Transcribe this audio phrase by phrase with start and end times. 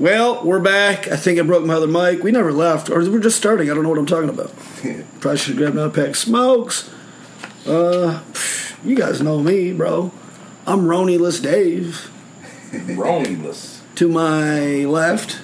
[0.00, 1.08] Well, we're back.
[1.08, 2.22] I think I broke my other mic.
[2.22, 3.70] We never left, or we're just starting.
[3.70, 4.50] I don't know what I'm talking about.
[5.20, 6.88] Probably should have grabbed another pack of smokes.
[7.66, 8.22] Uh,
[8.82, 10.10] you guys know me, bro.
[10.66, 12.10] I'm Roniless Dave.
[12.72, 13.82] Roniless.
[13.96, 15.42] To my left,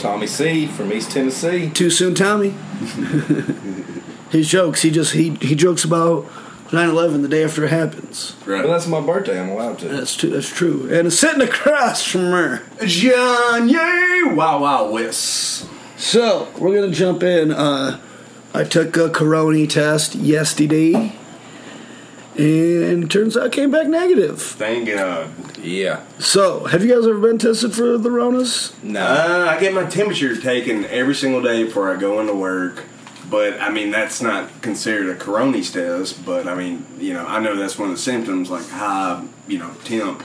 [0.00, 1.70] Tommy C from East Tennessee.
[1.70, 2.48] too soon, Tommy.
[4.32, 4.82] His jokes.
[4.82, 6.24] He just he he jokes about
[6.70, 8.34] 9/11 the day after it happens.
[8.44, 8.62] Right.
[8.62, 9.40] But that's my birthday.
[9.40, 9.88] I'm allowed to.
[9.88, 10.82] That's too, that's true.
[10.90, 12.62] And it's sitting across from her.
[12.84, 14.22] John Yay!
[14.34, 15.68] Wow, wow, Wes.
[15.96, 17.50] So we're gonna jump in.
[17.52, 18.00] Uh,
[18.52, 21.12] I took a corona test yesterday,
[22.38, 24.40] and turns out I came back negative.
[24.40, 25.28] Thank God.
[25.58, 26.04] Yeah.
[26.18, 28.72] So, have you guys ever been tested for the Ronas?
[28.82, 29.00] No.
[29.00, 32.84] Uh, I get my temperature taken every single day before I go into work.
[33.30, 36.24] But I mean, that's not considered a coronis test.
[36.24, 39.58] But I mean, you know, I know that's one of the symptoms, like high, you
[39.58, 40.22] know, temp.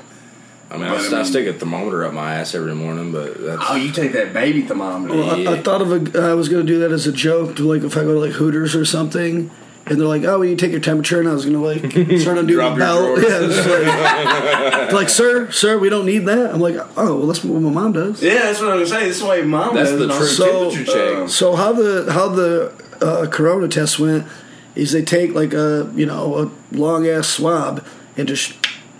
[0.69, 3.11] I mean, But, I, I I mean- stick a thermometer up my ass every morning,
[3.11, 3.61] but that's.
[3.67, 5.15] Oh, you take that baby thermometer.
[5.15, 6.21] Well, I, I thought of a.
[6.29, 8.31] I was gonna do that as a joke, to like if I go to like
[8.33, 9.51] Hooters or something,
[9.87, 11.79] and they're like, "Oh, when you take your temperature," and I was gonna like
[12.21, 13.19] start undoing Drop the your belt.
[13.19, 13.23] drawers.
[13.23, 16.53] Yeah, it's like, like, sir, sir, we don't need that.
[16.53, 18.23] I'm like, oh, well, that's what my mom does.
[18.23, 19.07] Yeah, that's what I was saying.
[19.09, 21.17] This is why mom That's does the true So- temperature check.
[21.23, 22.71] Uh, so how the how the
[23.01, 24.27] uh, corona test went
[24.75, 27.85] is they take like a you know a long ass swab
[28.17, 28.53] and just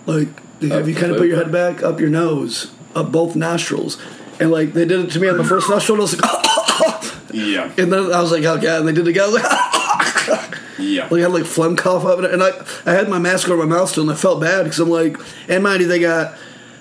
[0.06, 0.28] like
[0.60, 4.00] have you kind of put your head back up your nose up both nostrils.
[4.40, 7.34] And like they did it to me on the first nostril and I was like
[7.34, 9.24] Yeah, and then I was like oh god and they did it again.
[9.24, 11.02] I was like yeah.
[11.04, 12.50] like I had like phlegm cough up and I
[12.84, 15.16] I had my mask over my mouth still and I felt bad because I'm like
[15.48, 16.36] and mind you they got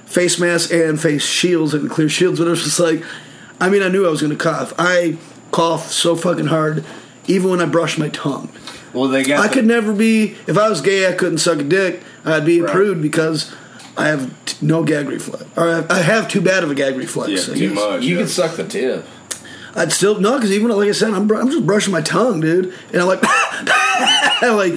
[0.06, 3.04] face masks and face shields and clear shields but it was just like
[3.60, 4.74] I mean I knew I was gonna cough.
[4.78, 5.18] I
[5.52, 6.86] cough so fucking hard
[7.28, 8.50] even when I brush my tongue
[8.94, 9.40] Well, they got.
[9.44, 12.46] I the- could never be if I was gay I couldn't suck a dick I'd
[12.46, 12.72] be a Right.
[12.74, 13.52] prude because
[13.98, 16.96] I have t- no gag reflex or I I have too bad of a gag
[16.98, 17.76] reflex Yeah, too guess.
[17.76, 18.04] much.
[18.04, 18.22] you yeah.
[18.22, 19.06] can suck the tip.
[19.74, 22.42] I'd still no, because even like I said, I'm, br- I'm just brushing my tongue,
[22.42, 23.22] dude, and I'm like,
[24.42, 24.74] like,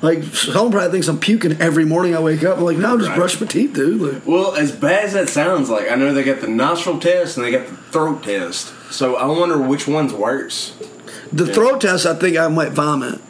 [0.00, 2.58] like someone probably thinks I'm puking every morning I wake up.
[2.58, 3.18] I'm like, no, I'm just Right.
[3.18, 4.00] brush my teeth, dude.
[4.00, 7.36] Like, Well, as bad as that sounds, like I know they got the nostril test
[7.36, 8.72] and they got the throat test.
[8.92, 10.72] So I wonder which one's worse.
[11.32, 13.20] The throat test, I think I might vomit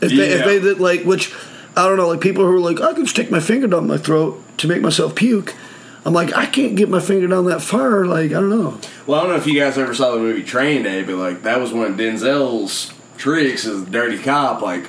[0.00, 1.32] if they if they did like which
[1.76, 3.98] I don't know, like people who are like, I can stick my finger down my
[3.98, 5.54] throat to make myself puke.
[6.04, 8.06] I'm like, I can't get my finger down that far.
[8.06, 8.80] Like, I don't know.
[9.06, 11.42] Well, I don't know if you guys ever saw the movie Training Day, but like
[11.42, 14.62] that was one of Denzel's tricks as a dirty cop.
[14.62, 14.86] Like,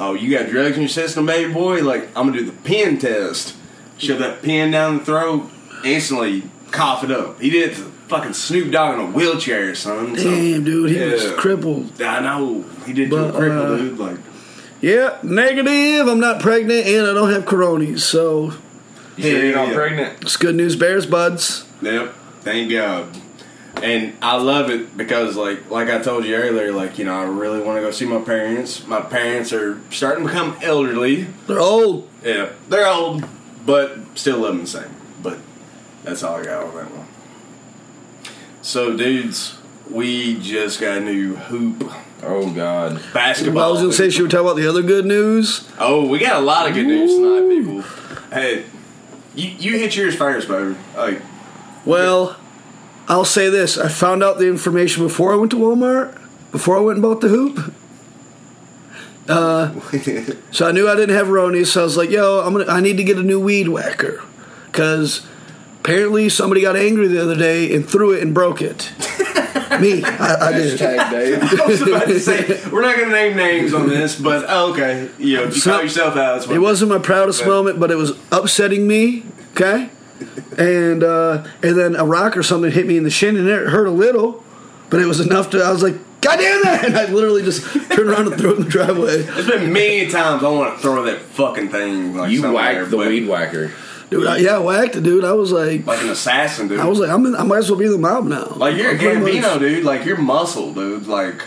[0.00, 1.82] oh, you got drugs in your system, baby boy.
[1.82, 3.56] Like, I'm gonna do the pen test.
[3.98, 5.48] Shove that pen down the throat,
[5.84, 6.42] instantly
[6.72, 7.40] cough it up.
[7.40, 10.16] He did it to fucking Snoop Dogg in a wheelchair, son.
[10.16, 12.00] So, Damn, dude, he was crippled.
[12.00, 13.98] I know he did to But, a cripple, uh, dude.
[13.98, 14.16] Like,
[14.80, 16.06] Yeah, negative.
[16.08, 18.52] I'm not pregnant and I don't have coronies, so
[19.16, 19.74] You sure you're not Yeah.
[19.74, 20.12] pregnant?
[20.22, 21.64] it's good news, bears buds.
[21.82, 22.14] Yep.
[22.42, 23.06] Thank God.
[23.82, 27.24] And I love it because, like, like I told you earlier, like you know, I
[27.24, 28.86] really want to go see my parents.
[28.86, 31.26] My parents are starting to become elderly.
[31.48, 32.08] They're old.
[32.24, 33.24] Yeah, they're old,
[33.66, 34.90] but still love them the same.
[35.22, 35.38] But
[36.04, 37.03] that's all I got on that one.
[38.64, 39.58] So, dudes,
[39.90, 41.92] we just got a new hoop
[42.22, 42.98] Oh God.
[43.12, 43.62] basketball.
[43.62, 45.68] I was gonna say, should we talk about the other good news?
[45.78, 47.82] Oh, we got a lot of good news tonight, people.
[48.32, 48.64] Hey,
[49.34, 50.76] you you hit yours first, baby.
[50.96, 51.20] Like,
[51.84, 52.36] Well,
[53.06, 56.18] I'll say this: I found out the information before I went to Walmart,
[56.50, 57.74] before I went and bought the hoop.
[59.28, 59.78] Uh,
[60.50, 62.80] so I knew I didn't have Ronies, so I was like, "Yo, I'm gonna, I
[62.80, 64.22] need to get a new weed whacker,"
[64.72, 65.26] because
[65.84, 68.90] apparently somebody got angry the other day and threw it and broke it.
[69.80, 70.78] Me, I, I did.
[70.78, 71.60] Hashtag Dave.
[71.60, 74.72] I was about to say we're not going to name names on this, but oh,
[74.72, 77.44] okay, you know, if you So- call yourself out, that's what It wasn't my proudest
[77.44, 79.24] moment, but it was upsetting me.
[79.52, 79.90] Okay,
[80.58, 83.68] and uh, and then a rock or something hit me in the shin, and it
[83.68, 84.44] hurt a little,
[84.90, 85.62] but it was enough to.
[85.62, 88.58] I was like, "God damn that!" And I literally just turned around and threw it
[88.58, 89.22] in the driveway.
[89.22, 92.16] There's been many times I want to throw that fucking thing.
[92.16, 93.72] Like You somewhere, whacked the but weed whacker.
[94.10, 95.24] Dude, I, yeah, whacked it, dude.
[95.24, 96.78] I was like, like an assassin, dude.
[96.80, 98.52] I was like, I'm in, I might as well be the mob now.
[98.56, 99.84] like you're a I'm much- Gambino, dude.
[99.84, 101.06] Like you're muscle, dude.
[101.06, 101.42] Like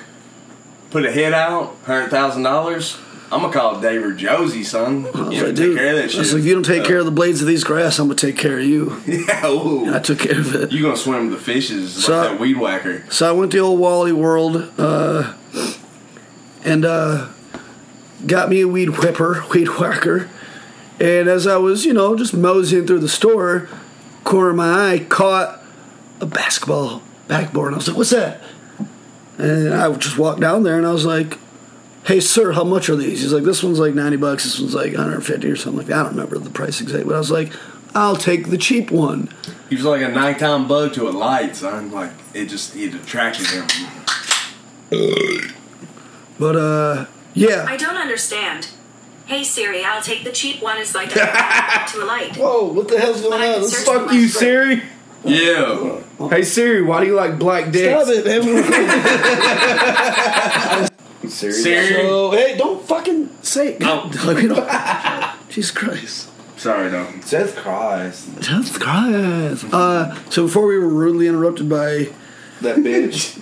[0.89, 2.97] put a hit out, hundred thousand dollars.
[3.29, 5.05] I'm gonna call David Josie, son.
[5.05, 6.19] I You know, like, take dude, care of that I shit.
[6.19, 8.15] was like, if you don't take care of the blades of these grass, I'm gonna
[8.15, 9.01] take care of you.
[9.05, 9.93] yeah, ooh.
[9.93, 10.71] I took care of it.
[10.71, 13.03] You gonna swim with the fishes So- like that weed whacker?
[13.11, 15.33] So I went to the old Wally World uh,
[16.63, 17.27] and uh,
[18.25, 20.29] got me a weed whipper, weed whacker.
[20.99, 23.69] And as I was, you know, just moseying through the store,
[24.23, 25.61] corner of my eye caught
[26.19, 27.67] a basketball backboard.
[27.67, 28.41] And I was like, what's that?
[29.37, 31.37] And I just walked down there and I was like,
[32.05, 33.21] hey, sir, how much are these?
[33.21, 35.99] He's like, this one's like 90 bucks, this one's like 150 or something like that.
[35.99, 37.51] I don't remember the price exactly, but I was like,
[37.93, 39.29] I'll take the cheap one.
[39.69, 41.91] He was like a nighttime bug to a light, son.
[41.91, 43.65] Like it just it attracted him.
[46.39, 48.69] But uh, yeah, I don't understand.
[49.27, 51.15] Hey Siri, I'll take the cheap one is like a
[51.91, 52.35] to a light.
[52.37, 53.53] Whoa, what the hell's going on?
[53.55, 54.83] can This fuck you, my Siri.
[55.25, 56.01] Yeah.
[56.29, 58.03] Hey Siri, why do you like black dicks?
[58.05, 58.41] Stop it, man.
[61.29, 61.51] Siri.
[61.53, 61.87] Siri.
[62.03, 63.83] so, hey, don't fucking say it.
[63.83, 64.09] Oh.
[64.25, 66.29] Like, we don't- Jesus Christ.
[66.55, 67.05] Sorry, no.
[67.21, 68.29] Seth Christ.
[68.39, 69.65] Jesus Christ.
[69.71, 72.07] Uh, so before we were rudely interrupted by,
[72.61, 73.37] That bitch.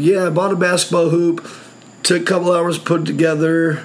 [0.00, 1.46] yeah, I bought a basketball hoop,
[2.02, 3.84] took a couple hours to put it together,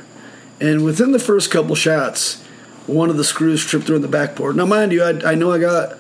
[0.59, 2.41] and within the first couple shots,
[2.87, 4.55] one of the screws tripped through the backboard.
[4.55, 5.97] Now, mind you, I, I know I got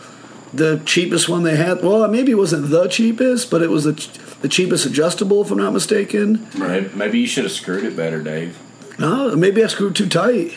[0.53, 1.83] the cheapest one they had.
[1.83, 4.09] Well, maybe it wasn't the cheapest, but it was the, ch-
[4.41, 6.47] the cheapest adjustable, if I'm not mistaken.
[6.57, 8.57] Maybe, maybe you should have screwed it better, Dave.
[8.99, 10.53] No, maybe I screwed too tight.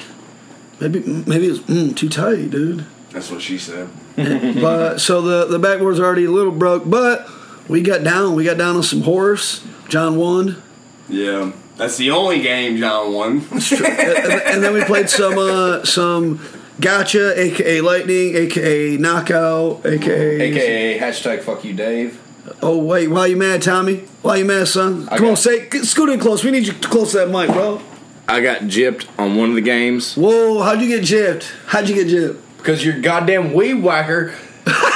[0.80, 2.86] Maybe maybe it was mm, too tight, dude.
[3.10, 3.90] That's what she said.
[4.16, 7.28] but so the the backboard's already a little broke, but
[7.68, 8.34] we got down.
[8.34, 9.62] We got down on some horse.
[9.90, 10.62] John won,
[11.08, 11.52] Yeah.
[11.80, 13.36] That's the only game John won.
[13.50, 16.40] and, and then we played some uh, some
[16.78, 20.40] gotcha, aka lightning, aka knockout, aka.
[20.40, 22.20] AKA hashtag fuck you, Dave.
[22.62, 24.04] Oh wait, why you mad, Tommy?
[24.22, 25.08] Why you mad, son?
[25.10, 26.44] I Come on, say scoot in close.
[26.44, 27.80] We need you close to that mic, bro.
[28.28, 31.50] I got gypped on one of the games Whoa, how'd you get gypped?
[31.66, 32.40] How'd you get gypped?
[32.58, 34.34] because your goddamn weed whacker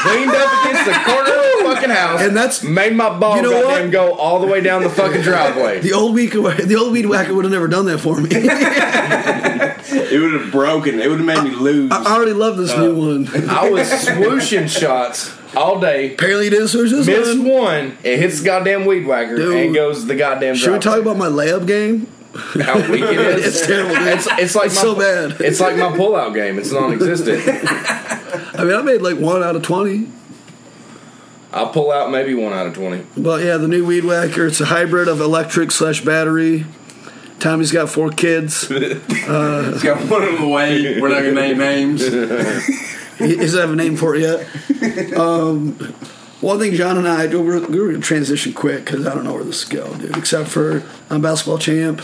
[0.06, 3.42] leaned up against the corner of the fucking house And that's- made my ball You
[3.42, 5.80] know goddamn go all the way down the fucking driveway.
[5.80, 8.28] The old weed, the old weed whacker would have never done that for me.
[9.86, 11.00] It would have broken.
[11.00, 11.90] It would have made me lose.
[11.92, 13.48] I already love this uh, new one.
[13.48, 16.14] I was swooshing shots all day.
[16.14, 17.48] Apparently, you didn't switch this Missed one.
[17.48, 19.56] one, it hits the goddamn weed whacker Dude.
[19.56, 20.54] and goes the goddamn.
[20.56, 22.06] Should we talk about my layup game?
[22.34, 23.46] How weak it is?
[23.46, 23.94] It's terrible.
[23.94, 24.08] Dude.
[24.08, 25.40] It's, it's like It's my, so bad.
[25.40, 26.58] It's like my pullout game.
[26.58, 27.42] It's non-existent.
[28.58, 30.08] I mean, I made like one out of twenty.
[31.52, 33.06] I'll pull out maybe one out of twenty.
[33.16, 34.46] But yeah, the new weed whacker.
[34.46, 36.66] It's a hybrid of electric slash battery.
[37.38, 38.68] Tommy's got four kids.
[38.68, 41.00] He He's got one of them away.
[41.00, 42.02] We're not gonna name names.
[43.18, 45.16] he doesn't have a name for it yet.
[45.16, 45.76] Um,
[46.44, 49.24] one thing John and I do, we're, we're going to transition quick because I don't
[49.24, 50.16] know where this is going, dude.
[50.16, 52.02] Except for I'm basketball champ,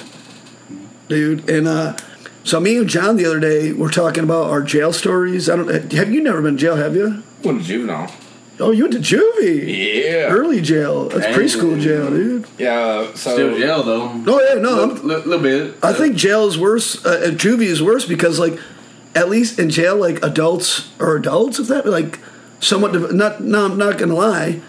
[1.11, 1.51] dude.
[1.51, 1.97] And uh,
[2.45, 5.51] so me and John the other day were talking about our jail stories.
[5.51, 7.23] I don't have you never been to jail, have you?
[7.45, 8.11] Went to juvenile.
[8.59, 10.05] Oh, you went to juvie.
[10.05, 10.29] Yeah.
[10.29, 11.09] Early jail.
[11.09, 11.35] That's Dang.
[11.35, 12.47] preschool jail, dude.
[12.59, 13.07] Yeah.
[13.15, 14.23] So Still jail though.
[14.27, 14.81] Oh yeah, no.
[14.81, 15.77] A I'm, little, bit.
[15.83, 17.05] I think jail is worse.
[17.05, 18.59] Uh, juvie is worse because like,
[19.15, 21.59] at least in jail, like adults are adults.
[21.59, 22.19] If that like,
[22.61, 22.93] somewhat.
[22.93, 23.41] div- Not.
[23.43, 24.61] No, I'm not gonna lie.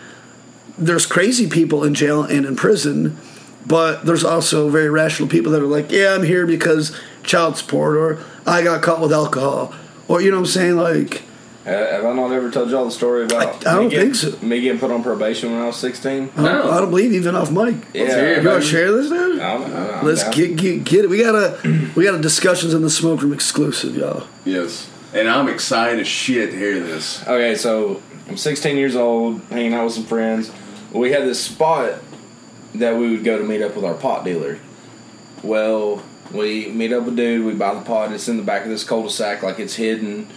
[0.77, 3.17] There's crazy people in jail and in prison,
[3.65, 7.95] but there's also very rational people that are like, yeah, I'm here because child support,
[7.97, 9.73] or I got caught with alcohol,
[10.07, 11.23] or you know what I'm saying, like.
[11.63, 13.67] Uh, have I not ever told y'all the story about?
[13.67, 14.45] I- I don't me getting- think so.
[14.45, 16.31] Me getting put on probation when I was sixteen.
[16.35, 17.75] I don't, I don't believe even off mic.
[17.93, 18.39] Yeah.
[18.41, 19.39] You want to share this, dude?
[19.39, 20.31] I'm- I'm Let's down.
[20.31, 21.09] get, get get it.
[21.11, 21.59] We gotta
[21.95, 24.23] we got a discussions in the smoke room exclusive, y'all.
[24.43, 24.89] Yes.
[25.13, 27.21] And I'm excited as shit to hear this.
[27.27, 30.49] Okay, so I'm 16 years old, hanging out with some friends.
[30.91, 31.93] We had this spot
[32.75, 34.59] that we would go to meet up with our pot dealer.
[35.43, 36.03] Well,
[36.33, 38.83] we meet up with dude, we buy the pot, it's in the back of this
[38.83, 40.27] cul-de-sac, like it's hidden.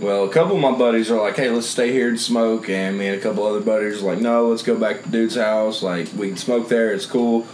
[0.00, 2.68] Well, a couple of my buddies are like, hey, let's stay here and smoke.
[2.68, 5.36] And me and a couple other buddies are like, no, let's go back to dude's
[5.36, 5.82] house.
[5.82, 7.46] Like, we can smoke there, it's cool.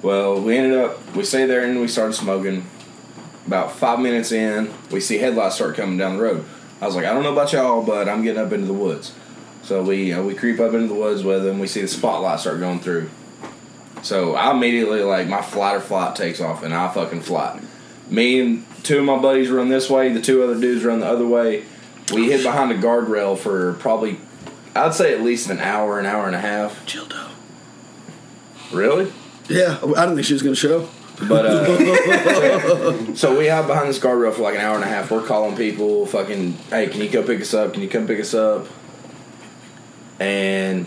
[0.00, 2.66] Well, we ended up, we stayed there and we started smoking.
[3.46, 6.44] About five minutes in, we see headlights start coming down the road.
[6.80, 9.14] I was like, I don't know about y'all, but I'm getting up into the woods.
[9.62, 11.58] So we uh, we creep up into the woods with them.
[11.58, 13.10] We see the spotlight start going through.
[14.02, 17.60] So I immediately like my flight or flight takes off, and I fucking fly.
[18.10, 20.12] Me and two of my buddies run this way.
[20.12, 21.64] The two other dudes run the other way.
[22.12, 24.18] We hid behind a guardrail for probably,
[24.74, 26.84] I'd say at least an hour, an hour and a half.
[26.84, 27.30] Childo.
[28.72, 29.12] Really?
[29.48, 30.88] Yeah, I don't think she was gonna show.
[31.28, 35.10] But uh, so we hide behind this guardrail for like an hour and a half.
[35.10, 37.72] We're calling people, fucking, hey, can you come pick us up?
[37.74, 38.66] Can you come pick us up?
[40.18, 40.86] And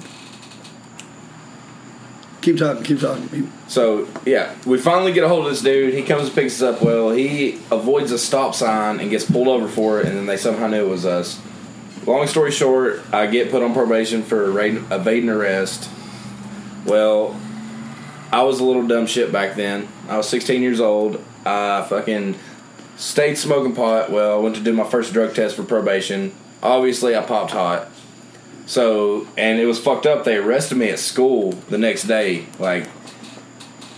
[2.46, 2.84] Keep talking.
[2.84, 3.52] Keep talking.
[3.68, 5.96] so yeah, we finally get a hold of this dude.
[5.96, 6.84] He comes and picks us up.
[6.84, 10.38] Well, he avoids a stop sign and gets pulled over for it, and then they
[10.38, 11.42] somehow knew it was us.
[12.06, 15.90] Long story short, I get put on probation for evading arrest.
[16.86, 17.36] Well,
[18.32, 19.88] I was a little dumb shit back then.
[20.08, 21.26] I was 16 years old.
[21.48, 22.36] I fucking
[22.96, 24.12] stayed smoking pot.
[24.12, 26.32] Well, I went to do my first drug test for probation.
[26.62, 27.88] Obviously, I popped hot.
[28.66, 30.24] So, and it was fucked up.
[30.24, 32.46] They arrested me at school the next day.
[32.60, 32.88] Like,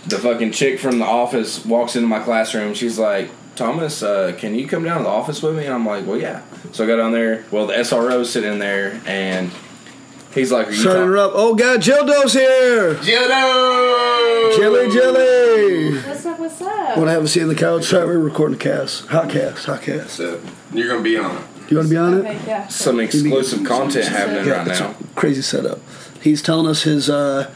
[0.06, 2.74] the fucking chick from the office walks into my classroom.
[2.74, 5.64] She's like, Thomas, uh, can you come down to the office with me?
[5.64, 6.42] And I'm like, well, yeah.
[6.72, 7.44] So I got on there.
[7.50, 9.50] Well, the SRO's sitting in there, and
[10.34, 11.34] he's like, are you Sorry to Tom- interrupt.
[11.36, 12.94] Oh God, Jildo's here.
[12.94, 14.56] Dildo!
[14.56, 15.98] Jelly, jelly.
[16.08, 16.38] What's up?
[16.38, 16.96] What's up?
[16.96, 17.84] Want to have a seat in the couch?
[17.86, 19.06] Sorry, we're recording a cast.
[19.06, 19.64] Hot cast.
[19.66, 20.10] Hot cast.
[20.10, 20.40] So,
[20.72, 21.42] you're gonna be on it.
[21.68, 22.46] You want to be on it?
[22.46, 22.66] Yeah.
[22.68, 24.90] Some exclusive content happening Yeah, right it's now.
[24.98, 25.78] a crazy setup.
[26.22, 27.08] He's telling us his.
[27.10, 27.50] uh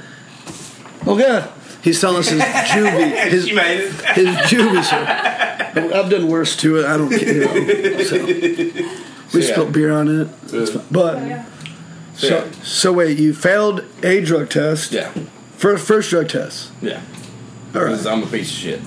[1.06, 1.50] Oh God,
[1.82, 3.28] he's telling us his juvie.
[3.30, 3.92] His, You made it.
[4.14, 4.84] his juvie.
[4.84, 5.90] Sir.
[5.94, 6.84] I've done worse to it.
[6.86, 7.58] I don't care.
[7.58, 8.24] You know, so.
[9.34, 9.52] We Yeah.
[9.52, 10.28] spilled beer on it.
[10.52, 10.70] It's.
[10.70, 11.44] But Oh, yeah.
[12.14, 14.92] So, so, so wait, you failed a drug test.
[14.92, 15.10] yeah,
[15.56, 16.70] First, first drug test.
[16.82, 16.96] yeah.
[17.74, 18.12] All Because right.
[18.12, 18.80] I'm a piece of shit.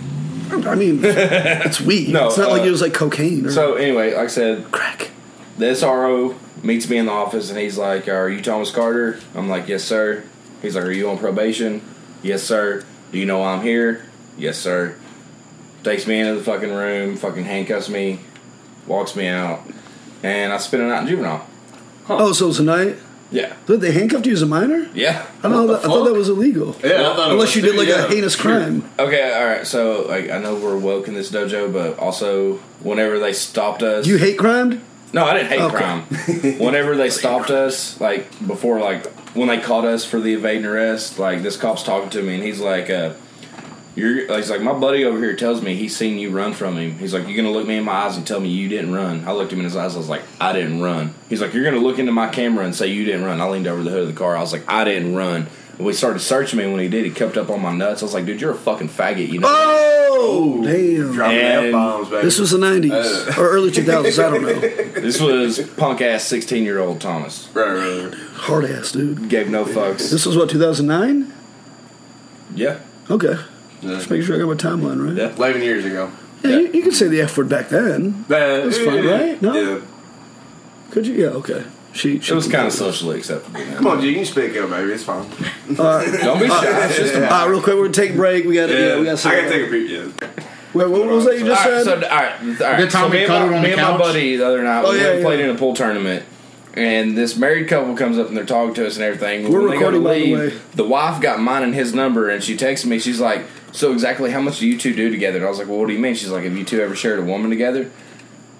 [0.68, 2.10] I mean, it's weed.
[2.14, 4.72] No, it's not like uh, it was like cocaine or So anyway, like I said,
[4.72, 5.10] crack.
[5.58, 9.50] The SRO meets me in the office and he's like, "Are you Thomas Carter?" I'm
[9.50, 10.24] like, "Yes, sir."
[10.62, 11.82] He's like, "Are you on probation?"
[12.24, 14.06] "Yes, sir." "Do you know why I'm here?"
[14.38, 14.96] "Yes, sir."
[15.84, 18.20] Takes me into the fucking room, fucking handcuffs me,
[18.88, 19.62] walks me out,
[20.24, 21.46] and I spend a night in juvenile.
[22.10, 22.98] Oh, so it's a night.
[23.32, 24.88] Yeah, Did they handcuffed you as a minor?
[24.94, 25.26] yeah.
[25.40, 25.68] I don't know.
[25.68, 26.76] That, I thought that was illegal.
[26.84, 28.06] Yeah, I thought it Unless was you did like yeah.
[28.06, 28.88] a heinous crime.
[29.00, 29.66] Okay, all right.
[29.68, 34.06] So like, I know we're woke in this dojo, but also whenever they stopped us,
[34.08, 34.82] You hate crime?
[35.16, 35.78] No, I didn't hate Okay.
[35.78, 36.02] crime.
[36.60, 41.18] Whenever they stopped us, like before, like when they caught us for the evading arrest,
[41.18, 43.14] like this cop's talking to me and he's like, uh,
[43.96, 47.00] "You're," he's like, "My buddy over here tells me he's seen you run from him."
[47.00, 49.24] He's like, "You're gonna look me in my eyes and tell me you didn't run."
[49.26, 49.96] I looked him in his eyes.
[49.96, 52.76] I was like, "I didn't run." He's like, "You're gonna look into my camera and
[52.76, 54.36] say you didn't run." I leaned over the hood of the car.
[54.36, 57.04] I was like, "I didn't run." And we started searching me when he did.
[57.06, 58.02] He kept up on my nuts.
[58.02, 59.48] I was like, "Dude, you're a fucking faggot," you know.
[59.52, 61.12] Oh, damn.
[61.12, 62.22] Dropping F bombs, baby.
[62.24, 62.92] This was the 90s
[63.38, 63.42] Uh.
[63.42, 64.24] or early 2000s.
[64.24, 64.92] I don't know.
[65.06, 67.50] This was punk ass sixteen year old Thomas.
[67.54, 68.14] right, right, right.
[68.36, 69.28] Hard ass, dude.
[69.30, 70.10] Gave no fucks.
[70.10, 71.32] This was what, 2009?
[72.56, 72.80] Yeah.
[73.12, 73.36] Okay.
[73.82, 73.90] Yeah.
[73.96, 75.16] Just making sure I got my timeline right.
[75.16, 75.36] Yeah.
[75.36, 76.10] Eleven years ago.
[76.44, 76.58] Yeah, Yeah.
[76.60, 78.24] You, you could say the F word back then.
[78.30, 79.42] That's fine, right?
[79.42, 79.54] No?
[79.54, 79.82] Yeah.
[80.92, 81.14] Could you?
[81.16, 81.64] Yeah, okay.
[81.96, 83.60] She, she It was kind of socially acceptable.
[83.60, 83.78] man.
[83.78, 84.92] Come on, G, you can speak up, baby.
[84.92, 85.24] It's fine.
[85.74, 86.86] Don't be shy.
[86.88, 88.46] It's just a All right, real quick, we're gonna take a break.
[88.46, 89.90] We got to, yeah, we got to I gotta take a peek.
[89.90, 90.30] Yeah.
[90.74, 92.02] Wait, what was that you just All right, said?
[92.02, 92.78] so all right, all right.
[92.78, 94.00] Good time so we me and, cuddled my, on me the and my couch?
[94.02, 96.26] buddy the other night Oh, we yeah, went and played in a pool tournament,
[96.74, 99.50] and this married couple comes up and they're talking to us and everything.
[99.50, 100.62] We're when they go to recording, by the leave, way.
[100.76, 103.00] the wife got mine and his number, and she texted me.
[103.00, 105.70] She's like, "So exactly how much do you two do together?" And I was like,
[105.70, 107.90] "Well, what do you mean?" She's like, "Have you two ever shared a woman together?"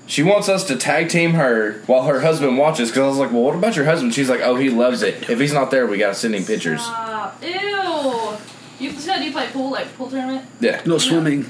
[0.08, 2.90] She wants us to tag team her while her husband watches.
[2.90, 5.30] Because I was like, "Well, what about your husband?" She's like, "Oh, he loves it.
[5.30, 7.42] If he's not there, we gotta send him pictures." Stop.
[7.44, 8.38] Ew.
[8.80, 10.46] You said you play pool, like pool tournament?
[10.60, 10.82] Yeah.
[10.86, 11.50] No swimming.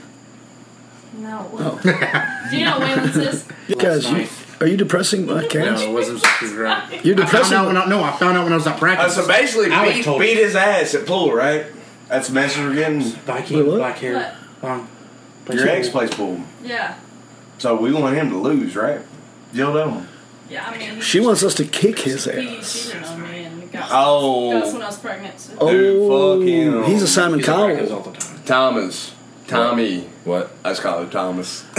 [1.17, 1.49] No.
[1.53, 1.79] Oh.
[2.51, 3.43] Do you know what Waylon is?
[3.77, 4.27] Guys, you,
[4.61, 7.03] are you depressing my No, it wasn't super right.
[7.05, 7.57] You're I found depressing.
[7.57, 9.15] out when I, no, I found out when I was at Uh, practice.
[9.15, 10.19] so basically, I was beat, told.
[10.21, 11.65] beat his ass at pool, right?
[12.09, 13.01] That's the message we're getting.
[13.01, 13.77] Viking, Wait, what?
[13.77, 14.69] black hair, What?
[14.69, 14.87] long.
[15.51, 16.95] Your ex plays pool, Yeah.
[17.57, 19.01] So we want him to lose, right?
[19.53, 20.05] Dildo.
[20.49, 21.01] Yeah, I mean.
[21.01, 22.91] She wants us to kick his He ass.
[22.91, 24.51] cheated on me and got, Oh.
[24.51, 25.39] got us when I was pregnant.
[25.39, 25.53] So.
[25.59, 26.83] Oh, Dude, fuck him.
[26.91, 28.03] he's a Simon He's like this Cowell.
[28.03, 28.39] all the time.
[28.45, 29.11] Thomas.
[29.47, 30.01] Tommy.
[30.23, 30.51] What?
[30.63, 31.63] I just call him Thomas.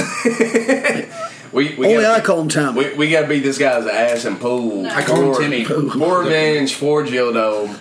[1.53, 2.79] we we Only gotta, I call him Tommy.
[2.91, 4.83] we, we gotta beat this guy's ass in pool.
[4.83, 4.89] No.
[4.91, 5.65] I call him For- Timmy.
[5.65, 7.77] For revenge, for Gildo.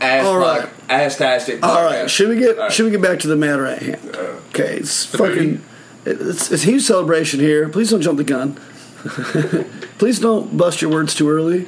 [0.00, 0.62] Ass All right.
[0.62, 1.62] fuck, ass tastic.
[1.64, 2.72] All right, should we get All right.
[2.72, 4.16] should we get back to the matter at hand?
[4.50, 5.62] Okay, it's fucking
[6.06, 7.68] it's it's a huge celebration here.
[7.68, 8.54] Please don't jump the gun.
[9.98, 11.66] Please don't bust your words too early.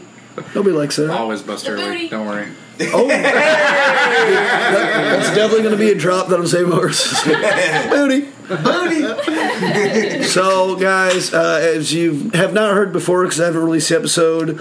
[0.54, 1.10] Nobody likes that.
[1.10, 2.08] Always bust The early.
[2.08, 2.48] Don't worry.
[2.92, 3.32] Oh, That-
[5.18, 7.18] that's definitely going to be a drop that I'm saving horses.
[7.90, 10.22] Booty, booty.
[10.24, 14.60] so, guys, uh, as you have not heard before, because I haven't released the episode,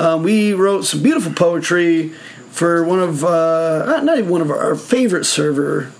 [0.00, 2.08] um, we wrote some beautiful poetry
[2.50, 5.92] for one of uh, not- not even one of our, our favorite server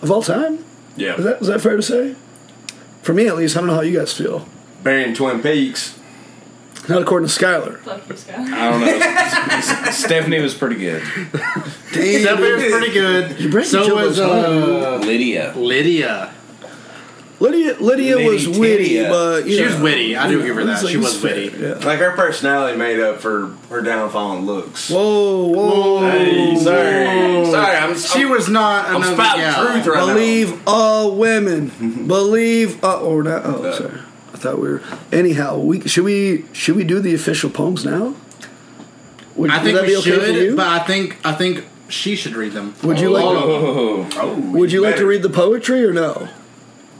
[0.00, 0.64] of all time.
[0.96, 1.16] Yeah.
[1.16, 2.14] Is that is that fair to say?
[3.02, 4.46] For me, at least, I don't know how you guys feel.
[4.82, 5.98] Burying Twin Peaks.
[6.88, 7.78] Not according to Skyler.
[7.78, 8.38] Fuck you, Scott.
[8.38, 9.90] I don't know.
[9.92, 11.02] Stephanie was pretty good.
[11.92, 13.40] Damn, Stephanie was pretty good.
[13.40, 15.52] You break so each was uh, Lydia.
[15.56, 16.34] Lydia.
[17.42, 19.08] Lydia, Lydia was Liddy witty, Tidia.
[19.10, 20.16] but you She know, was witty.
[20.16, 20.82] I do you give her that.
[20.82, 21.58] like- She was fair, witty.
[21.60, 21.74] Yeah.
[21.84, 24.88] Like her personality made up for her downfall in looks.
[24.90, 26.08] Whoa, whoa.
[26.10, 27.46] Hey, sorry.
[27.50, 29.66] Sorry, I'm, She I'm, was not I'm another spouting gal.
[29.72, 30.06] truth right now.
[30.14, 32.06] Believe all women.
[32.06, 32.82] Believe.
[32.84, 33.44] Uh, or not.
[33.44, 33.72] Oh, No.
[33.72, 33.98] sorry.
[34.34, 34.82] I thought we were.
[35.12, 38.14] Anyhow, we should we should we do the official poems now?
[39.36, 40.56] Would, I would think that we be okay for should, you?
[40.56, 42.74] but I think I think she should read them.
[42.82, 43.24] would you like?
[43.24, 46.28] Oh, Oh, would you like to read the poetry or no?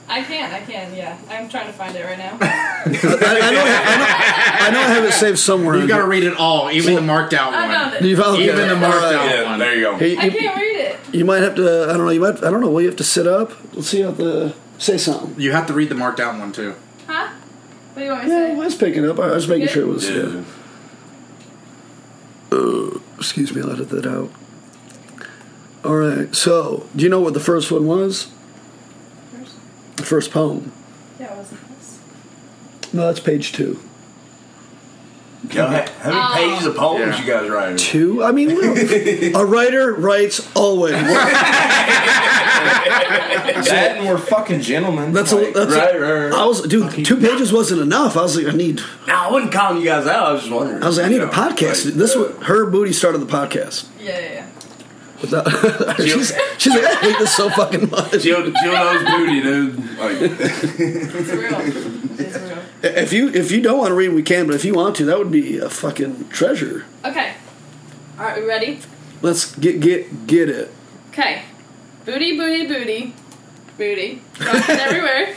[0.08, 1.16] I can, I can, yeah.
[1.30, 2.36] I'm trying to find it right now.
[2.40, 5.76] I, I know, I, know, I know I have it saved somewhere.
[5.76, 7.70] You've got to read it all, even the marked out I one.
[7.74, 8.02] found it.
[8.08, 8.44] You found- okay.
[8.52, 9.58] Even the marked out Yeah, one.
[9.58, 9.96] there you go.
[9.96, 10.98] Hey, I you, can't read it.
[11.14, 11.84] you might have to.
[11.84, 12.10] I don't know.
[12.10, 12.36] You might.
[12.44, 12.68] I don't know.
[12.70, 13.52] Will you have to sit up?
[13.74, 15.40] Let's see how the Say something.
[15.40, 16.74] You have to read the marked out one too.
[17.06, 17.28] Huh?
[17.94, 18.56] What do you want me to Yeah, say?
[18.56, 19.18] let's pick it up.
[19.20, 20.10] I was making sure it was.
[20.10, 20.16] Yeah.
[20.26, 20.44] Yeah.
[22.50, 24.30] Uh, excuse me, I'll edit that out.
[25.84, 26.34] All right.
[26.34, 28.28] So, do you know what the first one was?
[29.96, 30.72] The first poem.
[31.20, 31.98] Yeah, it wasn't this.
[32.92, 33.78] No, that's page two.
[35.50, 36.34] Yo, how how many Oh.
[36.52, 37.20] pages of poems Yeah.
[37.24, 37.76] you guys writing?
[37.76, 38.22] Two?
[38.22, 38.76] I mean, look,
[39.34, 40.94] a writer writes always.
[42.62, 45.12] That and we're fucking gentlemen.
[45.12, 45.36] That's a.
[45.36, 46.32] Like, That's Right, a, right, right.
[46.32, 47.04] I was, dude.
[47.04, 48.16] Two pages wasn't enough.
[48.16, 48.76] I was like, I need.
[49.06, 50.26] No, I wasn't calling you guys out.
[50.26, 50.82] I was just wondering.
[50.82, 51.84] I was like, I need You a podcast.
[51.86, 53.86] like, this uh, was her booty started the podcast.
[54.00, 54.46] Yeah, yeah, yeah.
[55.22, 58.10] Without, she's, she's like, I hate this so fucking much.
[58.22, 59.98] Jill, Jill knows booty, dude.
[59.98, 61.60] Like, It's real.
[62.20, 62.58] It's real.
[62.82, 64.46] If you if you don't want to read, we can.
[64.46, 66.84] But if you want to, that would be a fucking treasure.
[67.04, 67.34] Okay.
[68.18, 68.80] All right, we ready?
[69.22, 70.70] Let's get get get it.
[71.10, 71.42] Okay.
[72.04, 73.14] Booty, booty, booty.
[73.78, 74.20] Booty.
[74.40, 75.34] Roses everywhere.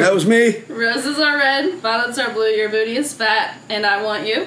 [0.00, 0.60] That was me.
[0.68, 4.46] Roses are red, violets are blue, your booty is fat, and I want you.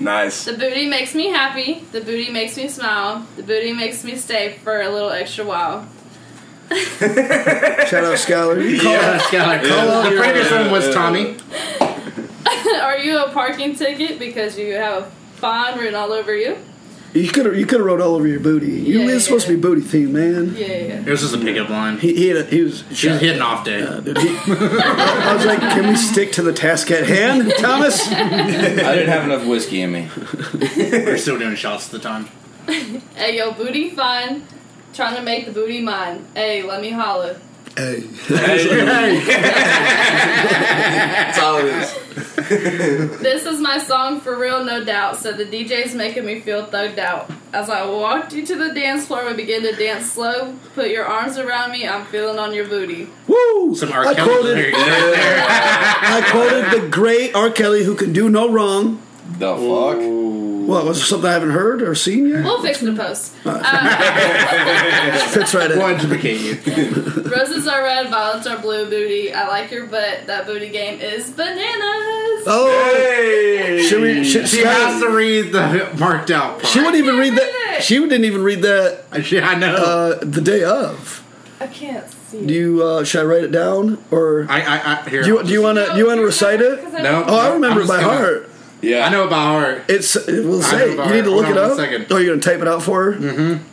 [0.00, 0.44] Nice.
[0.44, 4.58] The booty makes me happy, the booty makes me smile, the booty makes me stay
[4.64, 5.86] for a little extra while.
[6.70, 8.68] Shout out Skyler.
[8.68, 9.70] You call Yeah, Skyler.
[9.70, 11.36] out The your- previous uh, one was Tommy.
[12.80, 16.56] are you a parking ticket because you have a fawn written all over you?
[17.14, 18.66] You could have you could have wrote all over your booty.
[18.72, 20.54] You Yeah, it's supposed to be booty themed, man.
[20.56, 21.00] Yeah, yeah.
[21.00, 21.98] It was just a pickup line.
[21.98, 22.82] He he, had a, he was.
[22.92, 23.82] She was hitting off day.
[23.82, 28.08] Uh, dude, he- I was like, can we stick to the task at hand, Thomas?
[28.10, 30.08] I didn't have enough whiskey in me.
[30.76, 32.28] We're still doing shots at the time.
[33.14, 34.42] Hey, yo, booty fun.
[34.92, 36.24] Trying to make the booty mine.
[36.34, 37.38] Hey, let me holler.
[37.76, 38.00] Hey,
[41.24, 41.94] That's all it is.
[43.24, 45.16] This is my song for real, no doubt.
[45.16, 47.30] So the DJ's making me feel thugged out.
[47.52, 50.54] As I walked you to the dance floor, we begin to dance slow.
[50.74, 51.86] Put your arms around me.
[51.88, 53.08] I'm feeling on your booty.
[53.28, 53.74] woo!
[53.74, 54.06] Some R.
[54.06, 55.44] I Kelly quoted lyrics right there.
[55.46, 57.50] I quoted the great R.
[57.50, 59.00] Kelly, who can do no wrong.
[59.38, 60.23] The fuck?
[60.66, 62.44] What was there something I haven't heard or seen yet?
[62.44, 63.32] We'll fix it in the post.
[65.32, 65.78] Fits right in.
[65.78, 67.22] Wanted to educate you.
[67.30, 68.88] Roses are red, violets are blue.
[68.88, 70.26] Booty, I like your butt.
[70.26, 72.44] That booty game is bananas.
[72.46, 73.82] Oh, Hey!
[73.88, 74.24] should we?
[74.24, 76.66] Should, She has to read the marked out part.
[76.66, 77.74] She wouldn't even I read can't that.
[77.78, 77.82] it.
[77.84, 79.74] She didn't even read that Yeah, I know.
[79.74, 81.20] uh, the day of.
[81.60, 82.44] I can't see.
[82.46, 82.82] Do you?
[82.82, 85.22] Uh, should I write it down or I, I, I, here.
[85.22, 85.42] do you?
[85.44, 85.86] Do you want to?
[85.92, 86.82] Do you want to recite it?
[86.92, 87.24] No.
[87.26, 88.50] Oh, I remember I'm it by gonna- heart.
[88.84, 89.06] Yeah.
[89.06, 89.84] I know about heart.
[89.88, 90.14] It's.
[90.16, 90.94] It will say.
[90.94, 91.68] know You need to look it up.
[91.70, 92.06] one second.
[92.10, 93.18] Oh, you're gonna type it out for her.
[93.18, 93.64] Mm-hmm.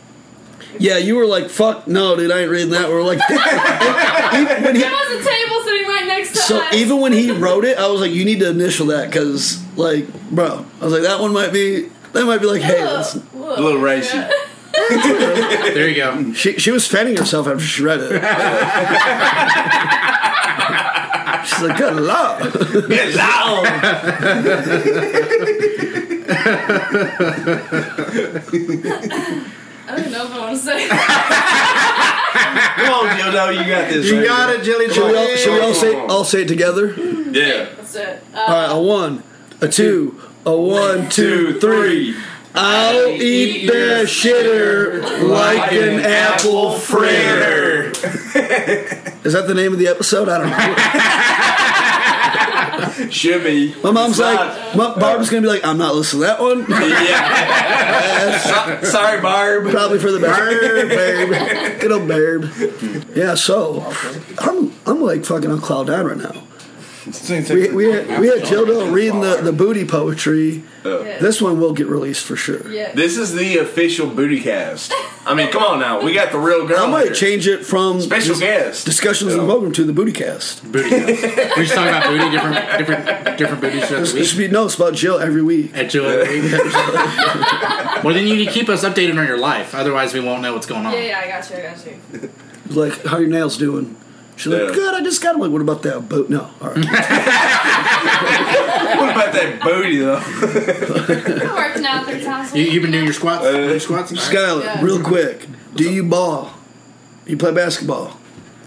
[0.78, 4.74] Yeah, you were like, "Fuck no, dude, I ain't reading that." We're like, even when
[4.74, 6.46] he, There was a table sitting right next to us.
[6.48, 6.72] so us.
[6.74, 10.06] even when he wrote it, I was like, "You need to initial that," because, like,
[10.30, 11.90] bro, I was like, that one might be.
[12.12, 13.58] That might be like, hey, let's, Look, look.
[13.58, 14.18] A little racy.
[14.18, 16.32] There you go.
[16.32, 18.12] she she was fanning herself after she read it.
[21.44, 22.52] She's like, good lord.
[22.88, 23.66] good loud!
[28.64, 30.88] I don't know if I want to say.
[30.88, 30.98] Come
[32.94, 34.06] on, Jill, no, you got this.
[34.06, 34.58] You right got here.
[34.60, 34.88] it, Jilly.
[34.90, 36.94] Should we all, should we all say all say it together?
[36.94, 37.68] Yeah.
[37.76, 38.22] That's it.
[38.34, 39.22] All right, Uh, a one,
[39.60, 42.16] a two, a one, two, three.
[42.54, 47.90] I'll eat the shitter like an apple fritter.
[49.24, 50.28] Is that the name of the episode?
[50.28, 50.74] I don't know.
[53.10, 53.74] Should be.
[53.82, 54.76] My mom's It's like, not.
[54.76, 56.66] my, Barb's gonna be like, I'm not listening to that one.
[56.68, 58.38] Yeah.
[58.38, 59.70] So- sorry, Barb.
[59.70, 60.38] Probably for the best.
[60.38, 62.50] Barb, good old Barb.
[63.16, 63.82] Yeah, so
[64.38, 66.42] I'm I'm like fucking on cloud nine right now.
[67.04, 70.62] We we had, we had Jildo reading the, the booty poetry.
[70.84, 71.18] yeah.
[71.18, 72.70] This one will get released for sure.
[72.72, 72.92] yeah.
[72.92, 74.92] This is the official booty cast.
[75.26, 76.00] I mean, come on now.
[76.02, 76.78] We got the real girl.
[76.84, 77.14] I might here.
[77.14, 78.84] change it from Special dis- guest.
[78.86, 80.62] discussions in the program to the booty cast.
[80.70, 80.90] Booty.
[80.90, 84.10] we just talking about booty, different, different, different booty shows.
[84.10, 84.28] It a week.
[84.28, 85.76] should be no, it's about Jill every week.
[85.76, 86.52] At Jill every week.
[88.04, 89.74] well, then you need to keep us updated on your life.
[89.74, 90.92] Otherwise, we won't know what's going on.
[90.92, 91.86] Yeah, yeah, I got you, I got
[92.22, 92.30] you.
[92.80, 93.96] Like, how your nails doing?
[94.42, 94.94] She's like, good.
[94.94, 95.40] I just got them.
[95.40, 96.28] Like, what about that boot?
[96.30, 96.84] No, all right.
[98.02, 100.20] What about that booty though?
[101.54, 102.54] Working out three times.
[102.54, 103.44] You, week, you've been doing your squats?
[103.44, 104.12] Uh, your squats?
[104.12, 104.82] Skyler, Yeah.
[104.82, 105.46] real quick.
[105.74, 106.52] Do you ball?
[107.26, 108.16] You play basketball?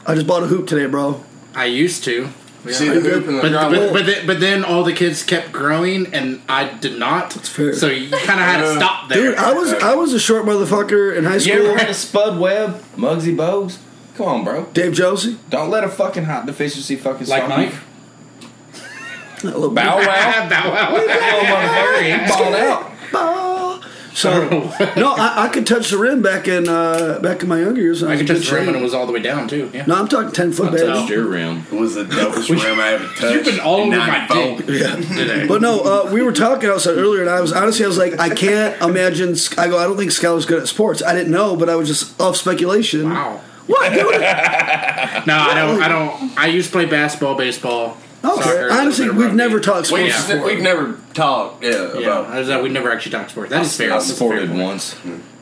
[0.05, 1.23] I just bought a hoop today, bro.
[1.53, 2.27] I used to.
[2.69, 5.51] See the hoop and the But, but, but, then, but then all the kids kept
[5.51, 7.31] growing and I did not.
[7.33, 7.73] fair.
[7.73, 9.17] So you kind of had to stop there.
[9.31, 11.53] Dude, I was I was a short motherfucker in high You school.
[11.67, 12.81] ever heard of Spud Webb?
[12.97, 13.77] Muggsy Bogues?
[14.15, 14.65] Come on, bro.
[14.73, 17.73] Dave Josie, Don't let a fucking hot deficiency fucking like stop Mike?
[19.43, 20.49] a little Bow Wow.
[20.49, 21.05] Bow Wow.
[21.05, 23.11] That little motherfucker, balled out.
[23.11, 23.81] Ball.
[24.13, 24.47] So
[24.95, 28.01] no, I, I could touch the rim back in uh, back in my younger years.
[28.01, 28.81] when I could touch the rim when shape.
[28.81, 29.69] it was all the way down too.
[29.73, 29.85] Yeah.
[29.87, 31.65] No, I'm talking ten foot, Touched your rim.
[31.69, 33.21] It was the dopest rim I ever touched.
[33.23, 34.95] You've been all in over my dick Yeah.
[34.95, 35.45] today.
[35.47, 38.17] But no, uh, we were talking outside earlier, and I was honestly, I was like,
[38.17, 39.35] I can't imagine.
[39.57, 41.03] I go, I don't think Skyler's good at sports.
[41.03, 43.09] I didn't know, but I was just off speculation.
[43.09, 43.41] wow.
[43.67, 43.93] What?
[43.93, 44.05] Dude?
[45.27, 45.81] No, I don't.
[45.81, 46.37] I don't.
[46.37, 47.97] I used to play basketball, baseball.
[48.23, 48.41] Okay.
[48.43, 49.37] soccer, Honestly, a little bit of we've rugby.
[49.37, 50.45] never talked sports We've, before.
[50.47, 53.49] we've never talked yeah, Yeah, about I was, uh, we never actually talked sports.
[53.51, 53.91] That is fair.
[53.91, 54.95] I That's sported fair once.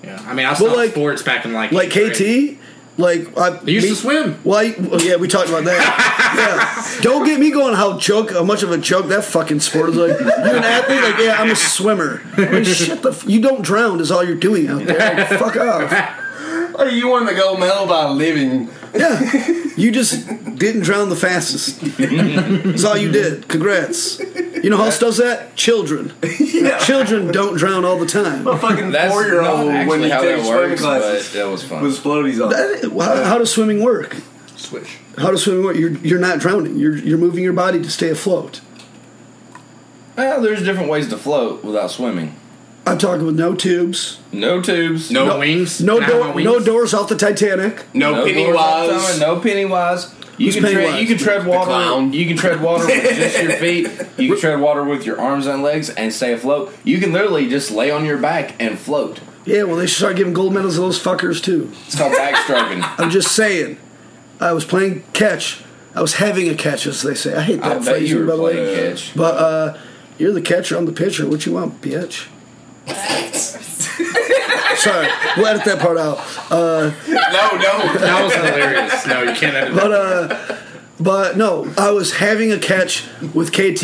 [0.04, 2.58] Yeah, I mean, I stopped like- sports back in like like eighth grade.
[2.58, 2.60] KT.
[2.96, 4.40] Like I They used me- to swim.
[4.44, 6.94] Well, I, well, yeah, we talked about that.
[6.96, 7.74] yeah, don't get me going.
[7.76, 8.32] How joke?
[8.32, 9.96] How much of a joke that fucking sport is?
[9.96, 11.02] Like you're an athlete.
[11.04, 12.22] Like yeah, I'm a swimmer.
[12.38, 15.16] Like, shit, the f- you don't drown is all you're doing out there.
[15.16, 16.20] Like, fuck off.
[16.76, 18.70] Oh, you won the gold medal by living.
[18.96, 19.20] Yeah,
[19.76, 21.80] you just didn't drown the fastest.
[21.98, 23.48] That's all you did.
[23.48, 24.20] Congrats.
[24.20, 25.56] You know who else does that?
[25.56, 26.14] Children.
[26.82, 28.46] Children don't drown all the time.
[28.48, 30.82] A fucking That's four year not old when actually he how took that swimming works,
[30.82, 31.84] classes but that was fun.
[31.84, 32.50] with floaties on.
[32.52, 34.16] That- how, how does swimming work?
[34.56, 34.98] Swish.
[35.18, 35.76] How does swimming work?
[35.76, 36.78] You're you're not drowning.
[36.78, 38.62] You're you're moving your body to stay afloat.
[40.16, 42.36] well, there's different ways to float without swimming.
[42.86, 45.10] I'm talking with no tubes, No tubes.
[45.10, 45.26] No.
[45.26, 45.80] No wings.
[45.82, 46.46] no Can I have my door, wings?
[46.46, 47.86] no doors off the Titanic.
[47.94, 49.20] no, No penny doors all the wise.
[49.20, 50.14] No Pennywise.
[50.38, 50.74] You Who's can tread.
[50.76, 51.02] Pennywise?
[51.02, 51.66] You can tread water.
[51.66, 52.12] clown.
[52.12, 53.88] You can tread water with just your feet.
[54.18, 56.76] You can tread water with your arms and legs and stay afloat.
[56.84, 59.22] You can literally just lay on your back and float.
[59.46, 61.72] Yeah, well, they should start giving gold medals to those fuckers too.
[61.86, 62.82] It's called backstroking.
[62.98, 63.78] I'm just saying.
[64.42, 65.62] I was playing catch.
[65.96, 67.36] I was having a catch, as they say.
[67.36, 68.54] I hate I that bet phrase, you were by the way.
[68.54, 69.16] playing catch.
[69.16, 69.78] But uh,
[70.18, 70.76] you're the catcher.
[70.76, 71.30] I'm the pitcher.
[71.30, 72.28] What you want, bitch?
[74.78, 76.18] Sorry, we'll edit that part out.
[76.50, 77.94] No, no.
[78.00, 79.06] That was hilarious.
[79.08, 80.32] No, you can't edit But that.
[80.52, 80.58] uh,
[81.00, 83.84] but no, I was having a catch with KT,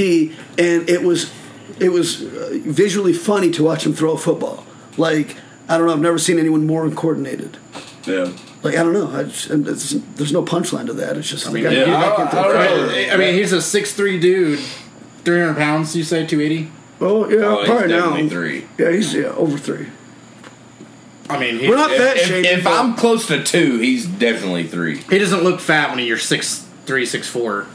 [0.60, 1.32] and it was
[1.80, 4.66] it was uh, visually funny to watch him throw a football.
[4.98, 7.58] Like I don't know, I've never seen anyone more coordinated.
[8.06, 8.32] Yeah.
[8.64, 11.16] Like I don't know, I just, and it's, there's no punchline to that.
[11.16, 13.14] It's just I mean, mean, yeah, I don't- I don't know.
[13.14, 14.60] I mean, he's a six three dude,
[15.24, 15.96] three hundred pounds.
[15.96, 16.70] You say two eighty?
[17.02, 18.30] Oh yeah, Oh, probably definitely now.
[18.30, 18.66] three.
[18.78, 19.88] Yeah, he's yeah over three.
[21.30, 22.46] I mean, he, We're not that If, shaming.
[22.46, 24.98] if but- I'm close to two, he's definitely three.
[24.98, 27.68] he doesn't look fat when you're six three, six four.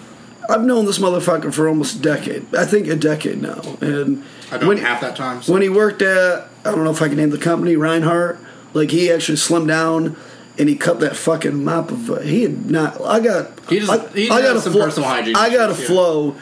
[0.50, 2.54] I've known this motherfucker for almost a decade.
[2.54, 5.42] I think a decade now, and I don't when, half that time.
[5.42, 5.52] So.
[5.52, 8.38] when he worked at I don't know if I can name the company Reinhardt.
[8.74, 10.16] Like he actually slimmed down.
[10.56, 12.08] And he cut that fucking mop of.
[12.08, 13.00] Uh, he had not.
[13.00, 13.50] I got.
[13.68, 14.84] He just- I, he I got has a some flow.
[14.84, 15.86] personal hygiene I got a issues, yeah.
[15.88, 16.36] flow.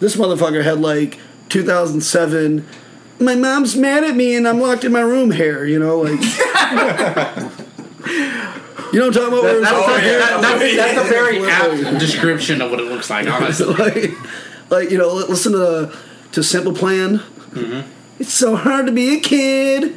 [0.00, 2.66] This motherfucker had like 2007.
[3.20, 5.30] My mom's mad at me and I'm locked in my room.
[5.30, 6.20] Hair, you know, like.
[8.92, 9.42] you know what I'm talking about?
[9.42, 12.80] Where it was that's, all a, that- that's, that's a very apt description of what
[12.80, 13.26] it looks like.
[13.28, 14.10] Honestly, like,
[14.70, 15.96] like you know, listen to
[16.32, 17.18] to Simple Plan.
[17.18, 17.90] Mm-hmm.
[18.18, 19.94] It's so hard to be a kid.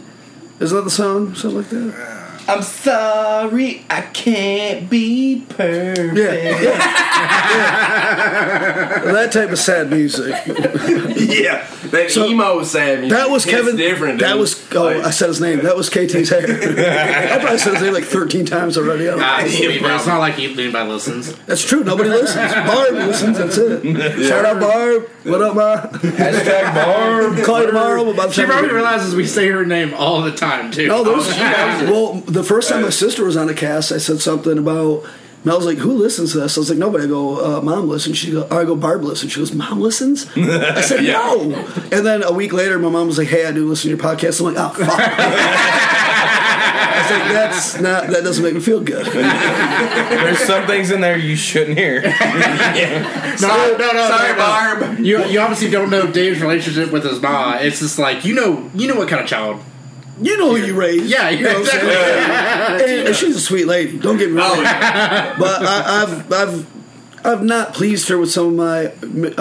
[0.60, 1.36] Isn't that the song?
[1.36, 2.27] Something like that.
[2.50, 6.18] I'm sorry, I can't be perfect.
[6.18, 6.78] Yeah, yeah, yeah.
[9.12, 10.30] that type of sad music.
[10.48, 11.66] yeah.
[11.92, 13.76] That So, emo sad music That was hits Kevin.
[13.78, 14.20] different.
[14.20, 14.56] That was.
[14.76, 15.62] Oh, Like, I said his name.
[15.64, 16.42] That was KT's hair.
[16.44, 19.08] I probably said his name like 13 times already.
[19.08, 19.26] I don't know.
[19.26, 20.08] Ah, Yeah, it's probably.
[20.08, 21.34] not like anybody listens.
[21.46, 21.84] That's true.
[21.84, 22.54] Nobody listens.
[22.68, 23.38] Barb listens.
[23.38, 24.26] That's it.
[24.28, 25.08] Shout out Barb.
[25.24, 25.78] What up, Ma?
[26.00, 27.44] Hashtag Barb.
[27.46, 28.06] Call you tomorrow.
[28.06, 30.88] but by the She time probably realizes we say her name all the time too.
[30.88, 31.28] No, those.
[31.28, 31.90] Oh, she knows it.
[31.90, 35.04] well, the first time my sister was on a cast, I said something about.
[35.44, 37.62] And I was like, "Who listens to this?" I was like, "Nobody." I go, uh,
[37.62, 41.54] "Mom listens." She go, I go, "Barb listens." She goes, "Mom listens." I said, "No."
[41.92, 44.04] And then a week later, my mom was like, "Hey, I do listen to your
[44.04, 45.00] podcast." I'm like, "Oh fuck."
[46.70, 48.08] I was like, "That's not.
[48.08, 52.02] That doesn't make me feel good." There's some things in there you shouldn't hear.
[52.02, 54.38] no, no, no, no, Sorry, no.
[54.38, 55.00] Barb.
[55.00, 57.58] You you obviously don't know Dave's relationship with his ma.
[57.60, 59.62] It's just like you know you know what kind of child.
[60.22, 61.06] You know who you raised.
[61.06, 61.90] Yeah, you know exactly.
[61.92, 63.00] saying?
[63.00, 63.98] and, and she's a sweet lady.
[64.00, 64.52] Don't get me wrong.
[64.58, 65.36] Oh, yeah.
[65.38, 68.92] but I, I've I've I've not pleased her with some of my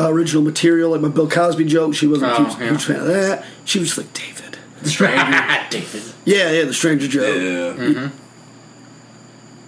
[0.08, 1.94] original material, like my Bill Cosby joke.
[1.94, 2.68] She wasn't a Oh, huge, yeah.
[2.70, 3.44] huge fan of that.
[3.64, 4.58] She was like David.
[5.70, 6.02] David.
[6.24, 7.24] Yeah, yeah, the stranger joke.
[7.36, 8.10] Yeah.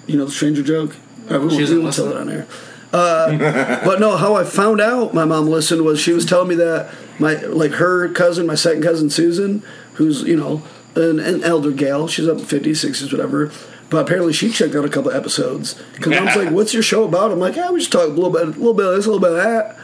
[0.07, 0.97] You know the stranger joke.
[1.31, 2.47] All right, we won't, doesn't we won't tell it on air.
[2.92, 6.55] Uh, but no, how I found out my mom listened was she was telling me
[6.55, 9.62] that my like her cousin, my second cousin Susan,
[9.94, 10.62] who's you know
[10.99, 13.51] an, an elder gal, she's up in 50s, 60s, whatever.
[13.91, 17.31] But apparently she checked out a couple episodes because mom's like, "What's your show about?"
[17.33, 19.11] I'm like, "Yeah, we just talk a little bit, a little bit of this, a
[19.11, 19.77] little bit of that."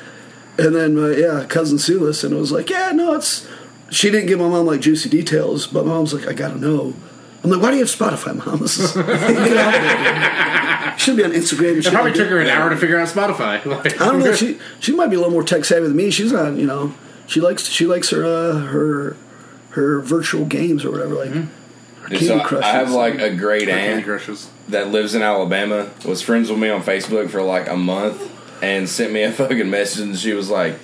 [0.58, 3.48] And then uh, yeah, cousin Sue listened and was like, "Yeah, no, it's."
[3.90, 6.92] She didn't give my mom like juicy details, but my mom's like, "I gotta know."
[7.42, 8.58] I'm like, "Why do you have Spotify, mom?
[8.58, 11.00] This is get out of there, dude.
[11.00, 13.64] Should be on Instagram." It probably like took her an hour to figure out Spotify.
[13.64, 14.34] Like, I don't know.
[14.34, 16.10] She she might be a little more tech savvy than me.
[16.10, 16.94] She's on, you know,
[17.26, 19.16] she likes she likes her uh, her
[19.74, 21.48] her virtual games or whatever, like Dude,
[22.08, 24.48] Candy so I- Crush I have like a great aunt Crushes.
[24.68, 25.90] that lives in Alabama.
[26.04, 28.30] Was friends with me on Facebook for like a month
[28.62, 30.00] and sent me a fucking message.
[30.02, 30.76] And she was like,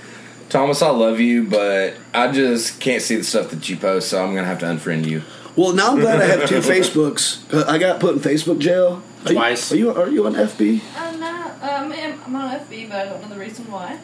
[0.48, 4.24] "Thomas, I love you, but I just can't see the stuff that you post, so
[4.24, 5.22] I'm gonna have to unfriend you."
[5.56, 7.52] Well, now I'm glad I have two Facebooks.
[7.52, 9.72] Uh, I got put in Facebook jail Are you- Twice.
[9.72, 10.80] Are you are you on FB?
[10.96, 11.50] I'm not.
[11.62, 13.98] Um, I'm I'm on FB, but I don't know the reason why.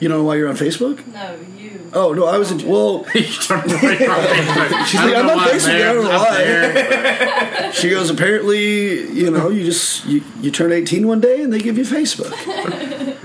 [0.00, 1.04] You don't know why you're on Facebook?
[1.08, 1.90] No, you.
[1.92, 2.68] Oh no, I was in.
[2.68, 4.86] Well, You turned away from Facebook.
[4.86, 5.74] She's I like, don't "I'm on Facebook.
[5.74, 7.72] I don't know why." there.
[7.72, 8.10] she goes.
[8.10, 11.84] Apparently, you know, you just you, you turn 18 one day and they give you
[11.84, 12.30] Facebook.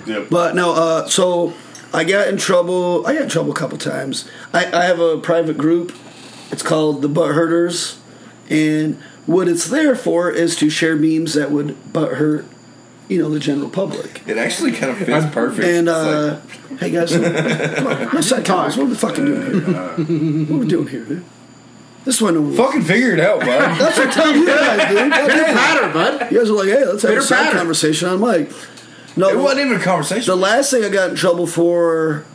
[0.07, 0.27] Yep.
[0.29, 1.53] But no, uh, so
[1.93, 3.05] I got in trouble.
[3.05, 4.29] I got in trouble a couple times.
[4.53, 5.93] I, I have a private group.
[6.51, 7.99] It's called the Butt Hurters,
[8.49, 12.45] and what it's there for is to share memes that would butt hurt,
[13.13, 14.27] you know, the general public.
[14.27, 15.67] It actually kind of fits perfect.
[15.67, 16.41] And It's uh,
[16.79, 18.75] hey guys, come on, let's side cameras.
[18.75, 19.61] What are we fucking doing here?
[19.61, 21.23] What are we doing here, dude?
[22.05, 22.49] This one.
[22.49, 23.47] like, fucking figure it out, bud.
[23.79, 25.11] That's what I'm telling you guys, dude.
[25.11, 25.55] God damn.
[25.55, 26.31] Patter, bud.
[26.31, 27.57] You guys are like, hey, let's have a side patter.
[27.57, 28.51] conversation on mic.
[29.15, 30.25] No, it wasn't even a conversation.
[30.25, 32.25] the last thing I got in trouble for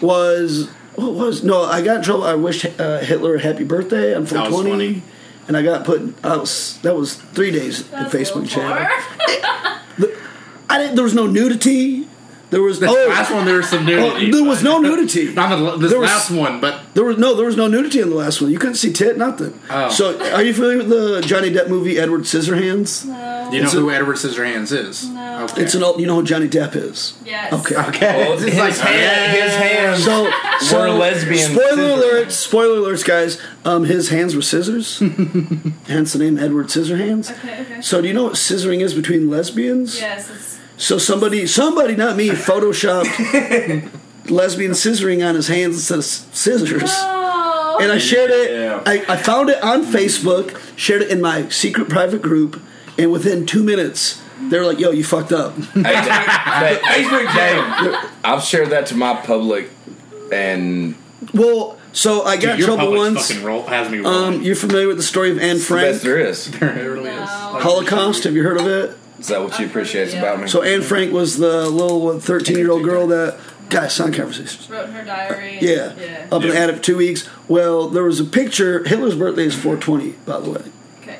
[0.00, 2.24] was what was no, I got in trouble.
[2.24, 5.13] I wished uh, Hitler a happy birthday on That was 420, funny.
[5.48, 6.14] And I got put.
[6.24, 8.86] I was that was three days in That's a Facebook jail.
[10.68, 10.94] I didn't.
[10.96, 12.08] There was no nudity.
[12.50, 14.30] There was This oh, last one, there was some oh, nudity.
[14.30, 15.32] there was no nudity.
[15.34, 18.00] Not the, this There was- last one, but There was no, there was no nudity
[18.00, 18.50] in the last one.
[18.52, 19.58] You couldn't see tit, nothing.
[19.70, 19.88] Oh.
[19.90, 23.06] So, are you familiar with the Johnny Depp movie Edward Scissorhands?
[23.06, 23.48] No.
[23.50, 25.08] do you know It's a- who Edward Scissorhands is?
[25.08, 25.44] No.
[25.44, 25.62] Okay.
[25.62, 26.00] It's an old.
[26.00, 27.14] You know who Johnny Depp is?
[27.24, 27.52] Yes.
[27.52, 27.76] Okay.
[27.76, 28.28] okay.
[28.28, 30.30] Well, his, like, hand, his hands So,
[30.60, 31.50] so were lesbian.
[31.52, 32.30] Spoiler alert!
[32.32, 33.40] Spoiler alerts, guys.
[33.64, 34.98] Um, his hands were scissors.
[35.86, 37.30] hence the name Edward Scissorhands.
[37.38, 37.62] Okay.
[37.62, 37.80] Okay.
[37.80, 39.98] So, do you know what scissoring is between lesbians?
[40.00, 40.53] Yes.
[40.76, 43.10] It's, So somebody, somebody, not me, photoshopped
[44.30, 46.90] lesbian scissoring on his hands instead of scissors.
[46.94, 47.78] oh.
[47.80, 48.50] And I shared it.
[48.52, 48.82] Yeah.
[48.86, 52.62] I, I found it on Facebook, shared it in my secret private group,
[52.96, 58.42] and within two minutes, they were like, "Yo, you fucked up." Hey, hey, Facebook I've
[58.44, 59.70] shared that to my public,
[60.32, 60.94] and
[61.32, 63.34] Well, so I got in your trouble once.
[63.38, 66.00] roll has me Um, you're familiar with the story of Anne the best Frank?
[66.02, 66.48] there is.
[66.54, 67.28] it really is.
[67.28, 68.22] Holocaust.
[68.24, 68.96] Have you heard of it?
[69.24, 70.18] Is that what you appreciate Yeah.
[70.18, 70.48] about me?
[70.48, 73.38] So Anne Frank was the little 13 year old girl that
[73.70, 74.68] guys sound conversations.
[74.68, 75.56] wrote in her diary.
[75.62, 76.26] Yeah, Yeah.
[76.30, 77.26] up in the attic for two weeks.
[77.48, 78.84] Well, there was a picture.
[78.84, 80.60] Hitler's birthday is 420, by the way.
[81.02, 81.16] Okay.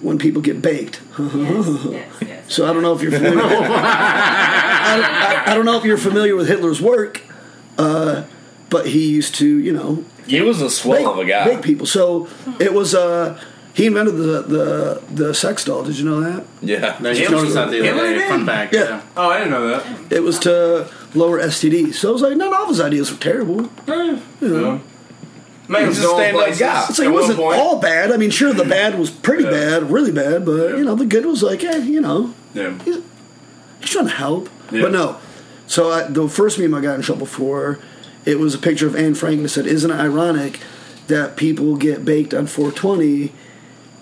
[0.00, 1.00] When people get baked.
[1.18, 1.66] Yes.
[1.90, 2.04] yes.
[2.20, 2.38] Yes.
[2.46, 3.34] So I don't know if you're familiar.
[3.34, 7.22] With, I, don't- I, I don't know if you're familiar with Hitler's work,
[7.76, 8.22] uh,
[8.70, 11.44] but he used to, you know, He was a swell bake, of a guy.
[11.46, 11.86] bake people.
[11.86, 12.28] So
[12.60, 12.94] it was.
[12.94, 13.36] Uh,
[13.74, 15.82] he invented the, the the sex doll.
[15.82, 16.44] Did you know that?
[16.60, 16.96] Yeah.
[17.00, 18.28] No, you Him- noticed that the other day.
[18.28, 18.74] Fun fact.
[18.74, 18.80] Yeah.
[18.82, 19.02] Yeah.
[19.16, 20.12] Oh, I didn't know that.
[20.12, 21.94] It was to lower STDs.
[21.94, 23.70] So I was like, not all of his ideas were terrible.
[23.86, 24.78] Yeah.
[25.68, 26.86] Man, He's a stand-up guy.
[26.90, 28.10] It's like it wasn't all bad.
[28.12, 29.50] I mean, sure, the bad was pretty Yeah.
[29.50, 30.76] bad, really bad, but Yeah.
[30.76, 32.72] you know, the good was like, eh, you know, Yeah.
[32.84, 32.98] he's
[33.90, 34.48] trying to help.
[34.70, 34.82] Yeah.
[34.82, 35.16] But no.
[35.66, 37.78] So I, the first meme I got in trouble for,
[38.26, 40.60] it was a picture of Anne Frank and it said, "Isn't it ironic
[41.06, 43.32] that people get baked on 420?"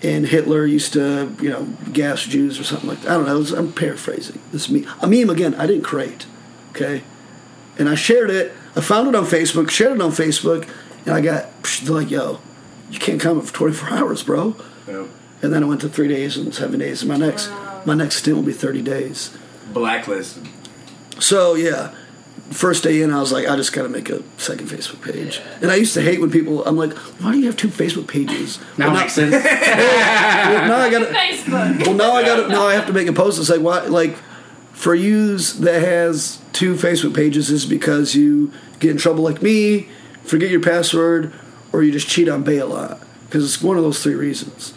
[0.03, 3.11] And Hitler used to, you know, gas Jews or something like that.
[3.11, 3.37] I don't know.
[3.37, 4.39] was- I'm paraphrasing.
[4.51, 5.53] This meme, a meme again.
[5.55, 6.25] I didn't create,
[6.71, 7.03] okay.
[7.77, 8.51] And I shared it.
[8.75, 9.69] I found it on Facebook.
[9.69, 10.67] Shared it on Facebook,
[11.05, 12.39] and I got psh, like, "Yo,
[12.89, 14.55] you can't comment for 24 hours, bro."
[14.87, 15.05] Yeah.
[15.43, 17.01] And then I went to three days and seven days.
[17.03, 17.49] And my next
[17.85, 19.31] my next stint will be 30 days.
[19.73, 20.47] Blacklisted.
[21.19, 21.93] So yeah,
[22.51, 25.41] first day in, I was like, I just got to make a second Facebook page.
[25.61, 26.65] And I used to hate when people.
[26.65, 28.59] I'm like, why do you have two Facebook pages?
[28.77, 29.31] Now well, makes sense.
[29.43, 31.05] well, now I got to.
[31.13, 31.87] Facebook.
[31.87, 32.47] Well, now I got to.
[32.49, 33.81] Now I have to make a post and say why.
[33.85, 34.17] Like,
[34.73, 39.87] for yous that has two Facebook pages is because you get in trouble like me,
[40.23, 41.33] forget your password,
[41.71, 42.99] or you just cheat on Bay a lot.
[43.25, 44.73] Because it's one of those three reasons.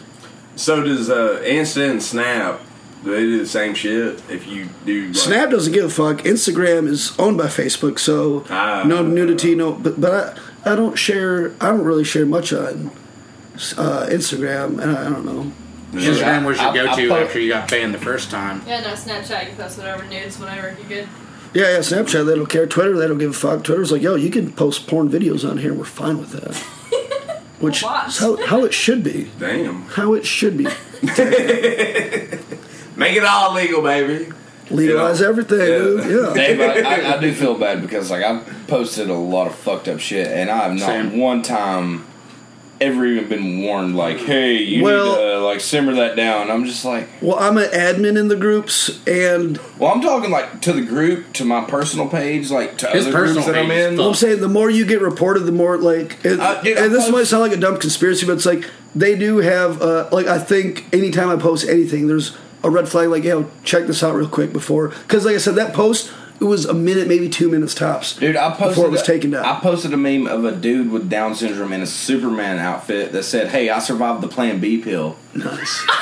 [0.55, 2.61] So does uh, Insta and Snap?
[3.05, 4.21] Do they do the same shit?
[4.29, 6.17] If you do like, Snap doesn't give a fuck.
[6.25, 8.83] Instagram is owned by Facebook, so Ah.
[8.85, 9.73] no nudity, no.
[9.73, 11.51] But but I, I don't share.
[11.61, 12.89] I don't really share much on
[13.77, 15.51] uh, Instagram, and I, I don't know.
[15.93, 18.61] Instagram was your I- I go-to after you got banned the first time.
[18.67, 21.07] Yeah, no, Snapchat, you post whatever nudes, whenever you good.
[21.53, 21.79] Yeah, yeah.
[21.79, 22.65] Snapchat, they don't care.
[22.67, 23.63] Twitter, they don't give a fuck.
[23.63, 25.73] Twitter's like, yo, you can post porn videos on here.
[25.73, 26.55] We're fine with that.
[27.61, 28.07] Which Watch.
[28.09, 29.29] is how how it should be.
[29.39, 29.83] Damn.
[29.83, 30.65] How it should be.
[32.95, 34.31] Make it all legal, baby.
[34.71, 35.27] Legalize Yeah.
[35.27, 35.65] everything, Yeah.
[35.67, 36.05] dude.
[36.11, 36.33] Yeah.
[36.33, 39.87] Dave, I, I, I do feel bad because like I've posted a lot of fucked
[39.87, 41.19] up shit, and I have not Same.
[41.19, 42.05] one time
[42.81, 46.65] ever even been warned like, "Hey, you Well- need to like simmer that down." I'm
[46.65, 50.73] just like, Well, I'm an admin in the groups, and well, I'm talking like to
[50.73, 53.97] the group, to my personal page, like to His other groups that I'm in.
[53.97, 56.91] Well, I'm saying the more you get reported, the more like, and, Uh, dude, and
[56.93, 60.09] this I might sound like a dumb conspiracy, but it's like they do have, uh,
[60.11, 63.09] like I think anytime I post anything, there's a red flag.
[63.09, 66.43] Like, yo, check this out real quick before, because like I said, that post it
[66.43, 68.15] was a minute, maybe two minutes tops.
[68.17, 69.45] Dude, I posted before it was taken down.
[69.45, 73.23] I posted a meme of a dude with Down syndrome in a Superman outfit that
[73.23, 75.85] said, "Hey, I survived the Plan B pill." nice.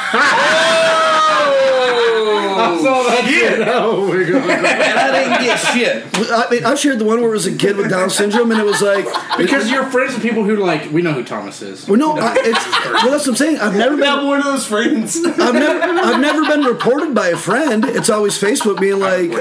[2.56, 3.68] I saw that shit.
[3.74, 4.50] Oh my god.
[4.50, 6.32] and I didn't get shit.
[6.32, 8.60] I mean, I shared the one where it was a kid with Down syndrome, and
[8.60, 9.06] it was like
[9.38, 11.88] Because you're friends with people who like we know who Thomas is.
[11.88, 12.66] Well, no, I, it's
[13.04, 13.12] well.
[13.12, 13.58] That's what I'm saying.
[13.60, 14.28] I've never been.
[14.28, 15.18] one of those friends.
[15.26, 15.80] I've never.
[15.80, 17.84] I've never been reported by a friend.
[17.86, 19.32] It's always Facebook being like,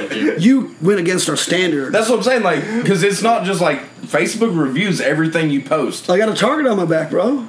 [0.41, 3.81] "You went against our standard." That's what I'm saying, like, because it's not just like
[4.03, 6.11] Facebook reviews everything you post.
[6.11, 7.47] I got a target on my back, bro.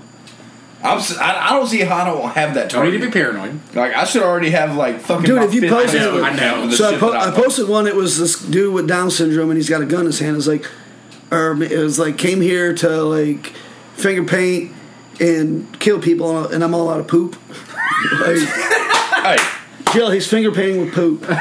[0.85, 3.09] I'm, s- I, I don't see how I don't have that Don't need to be
[3.09, 3.57] paranoid.
[3.73, 5.25] Like, I should already have like fucking.
[5.25, 7.27] Dude, my if you fifth posted- I know, I with the So I, po- that
[7.29, 7.87] I posted one.
[7.87, 10.35] It was this dude with Down syndrome, and he's got a gun in his hand.
[10.35, 10.65] It's like,
[11.31, 13.53] er, or it was like, came here to like
[13.95, 14.73] finger paint
[15.21, 17.37] and kill people, and I'm all out of poop.
[18.19, 19.37] like, Hey,
[19.93, 21.21] Jill, he's finger painting with poop.
[21.29, 21.37] the,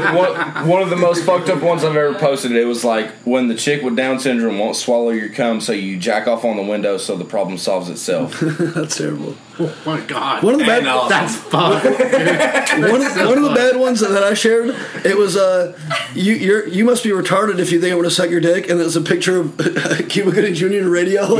[0.00, 2.52] one, one of the most fucked up ones I've ever posted.
[2.52, 5.98] It was like when the chick with Down syndrome won't swallow your cum, so you
[5.98, 8.40] jack off on the window, so the problem solves itself.
[8.40, 9.36] That's terrible.
[9.58, 10.42] Oh my god.
[10.42, 10.80] One of the bad.
[10.80, 11.84] And, uh, That's fucked.
[12.92, 15.78] one of, one of the bad ones that I shared, it was uh,
[16.14, 18.68] you you're, you must be retarded if you think I'm going to suck your dick,
[18.68, 19.56] and it's a picture of
[20.08, 20.66] Cuba Gooding Jr.
[20.66, 21.22] in radio.
[21.22, 21.36] it's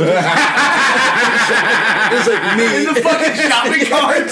[2.27, 2.77] like me.
[2.77, 4.29] In the fucking shopping cart.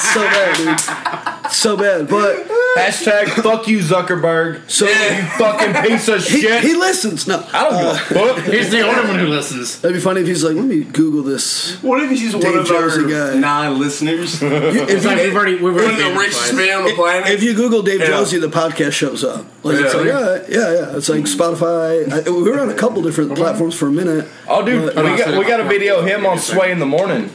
[0.00, 1.37] so bad, dude.
[1.50, 4.70] So bad, but Hashtag fuck you, Zuckerberg.
[4.70, 4.94] so You
[5.38, 6.62] fucking piece of he, shit.
[6.62, 7.26] he listens.
[7.26, 8.44] No, I don't give a uh, fuck.
[8.52, 9.80] He's the only one who listens.
[9.80, 11.82] that'd be funny if he's like, let me Google this.
[11.82, 13.38] What if he's one Dave of Josie our guy.
[13.38, 14.40] nine listeners?
[14.42, 16.68] You- if, It's you, like we've already we've One already of the been richest notified.
[16.68, 17.28] man on the planet.
[17.30, 18.06] if you Google Dave Yeah.
[18.08, 19.44] Josie, the podcast shows up.
[19.64, 20.00] Like it's Yeah.
[20.00, 20.96] like, yeah, yeah, yeah.
[20.96, 22.12] It's like Spotify.
[22.26, 24.28] I, we were on a couple different platforms for a minute.
[24.46, 26.86] Oh, dude, But- we got, we got a video of him on Sway in the
[26.86, 27.30] morning.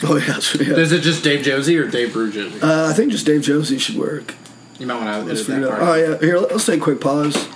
[0.04, 0.74] Oh yeah, that's- yeah.
[0.74, 2.60] Is it just Dave Josie or Dave Brew Josie?
[2.62, 4.34] Uh, I think just Dave Josie should work.
[4.78, 5.82] you might want to Let's edit that part.
[5.82, 7.48] Oh yeah, here let's take a quick pause.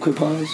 [0.00, 0.48] Quick pause.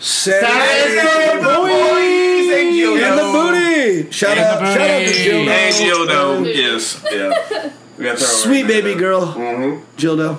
[0.00, 4.10] Saturday boys and in the booty.
[4.12, 5.24] Shout In out, the shout out to booty.
[5.24, 5.48] Jill.
[5.48, 6.54] And Gildo.
[6.54, 7.04] Yes.
[7.10, 7.70] Yeah.
[7.98, 8.98] We got to Sweet right baby there.
[9.00, 9.82] girl, Mhm.
[9.96, 10.38] Jildo.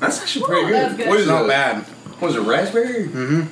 [0.00, 0.96] That's actually pretty good.
[0.96, 1.08] good.
[1.08, 1.84] What is Not bad.
[2.20, 3.04] Was it raspberry?
[3.06, 3.48] That's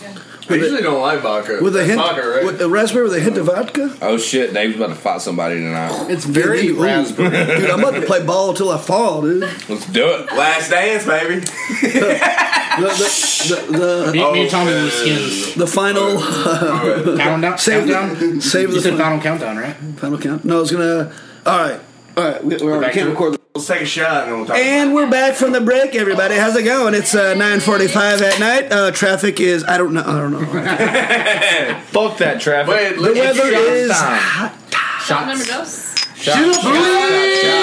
[0.00, 0.20] good.
[0.50, 1.58] I usually don't like vodka.
[1.62, 2.44] With a That's hint, vodka, right?
[2.44, 3.96] with a raspberry with a hint of vodka.
[4.02, 6.10] Oh shit, Dave's about to fight somebody tonight.
[6.10, 7.30] It's very Elite raspberry.
[7.60, 9.42] Dude, I'm about to play ball till I fall, dude.
[9.68, 10.26] Let's do it.
[10.32, 11.44] Last dance, baby.
[12.74, 15.54] The the the, the, Me, me and Tommy Oh, skins.
[15.54, 17.56] the final uh, Countdown.
[17.58, 18.40] save countdown.
[18.40, 19.76] save You the said fin- final countdown, right?
[19.96, 20.44] final count.
[20.44, 21.12] No, I was gonna.
[21.46, 21.78] All right,
[22.16, 22.44] all right.
[22.44, 23.14] We, we already back can't to it?
[23.14, 23.38] record.
[23.56, 24.56] Let's take a shot and we'll talk.
[24.56, 26.34] And we're back from the break, everybody.
[26.34, 26.92] How's it going?
[26.92, 28.72] It's uh, 9:45 at night.
[28.72, 30.00] Uh, traffic is I don't know.
[30.00, 30.40] I don't know.
[31.86, 32.74] Fuck that traffic.
[32.74, 34.18] Wait, The let's weather shot is time.
[34.18, 35.02] hot.
[35.06, 35.94] Shot number Shots.
[35.94, 36.16] dose.
[36.16, 36.72] Shot, shot, shot, shot.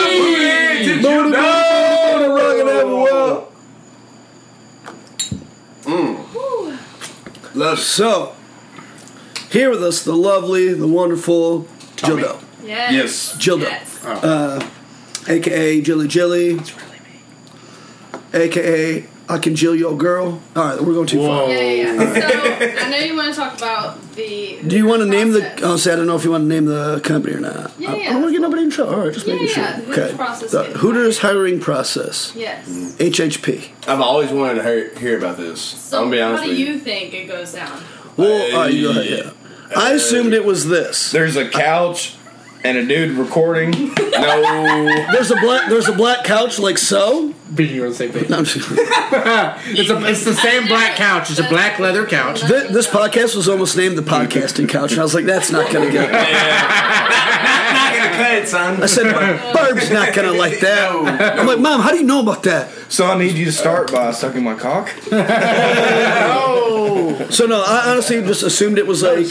[0.08, 2.16] Did Booty, you booty, know?
[2.16, 3.52] booty, rockin' that well.
[7.54, 7.82] Love it.
[7.82, 8.34] So,
[9.50, 12.24] here with us, the lovely, the wonderful Tommy.
[12.24, 12.94] Jildo, Yes.
[12.94, 13.36] Yes.
[13.38, 14.72] Jildo, Yes.
[15.28, 18.44] Aka Jilly Jilly, It's really me.
[18.46, 20.42] aka I can jill your girl.
[20.58, 21.46] All right, we're going too far.
[21.46, 21.48] Whoa.
[21.48, 22.60] Yeah, yeah, yeah.
[22.60, 24.60] So I know you want to talk about the.
[24.68, 25.40] Do you want to name the?
[25.40, 25.60] process.
[25.64, 27.72] Oh, see, I don't know if you want to name the company or not.
[27.80, 28.10] Yeah, I, yeah.
[28.10, 28.94] I don't want to get nobody in trouble.
[28.94, 29.86] All right, just Yeah, making yeah, sure.
[29.86, 30.18] the Hooters okay.
[30.18, 32.34] process The Hooters hiring process.
[32.36, 32.68] Yes.
[32.98, 33.70] HHP.
[33.88, 35.62] I've always wanted to hear, hear about this.
[35.62, 36.66] So I'm gonna be how honest do with you.
[36.66, 37.82] you think it goes down?
[38.18, 39.06] Well, all right, you go ahead.
[39.26, 39.32] Yeah.
[39.78, 41.12] I uh, assumed it was this.
[41.12, 42.18] There's a couch
[42.64, 43.72] and a dude recording.
[43.72, 43.88] No.
[45.12, 45.70] There's a black.
[45.70, 47.34] There's a black couch like so.
[47.54, 48.30] Being on the same page.
[48.30, 51.30] No, I'm just- It's a, it's the same black couch.
[51.30, 52.40] It's a black leather couch.
[52.42, 55.70] Thi- this podcast was almost named the podcasting couch, and I was like, that's not
[55.72, 56.10] gonna get.
[57.72, 58.82] Not gonna cut it, son.
[58.82, 60.92] I said, Barb's not gonna like that.
[61.40, 62.70] I'm like, Mom, how do you know about that?
[62.90, 64.90] So I need you to start by sucking my cock.
[67.30, 69.28] So no, I honestly just assumed it was like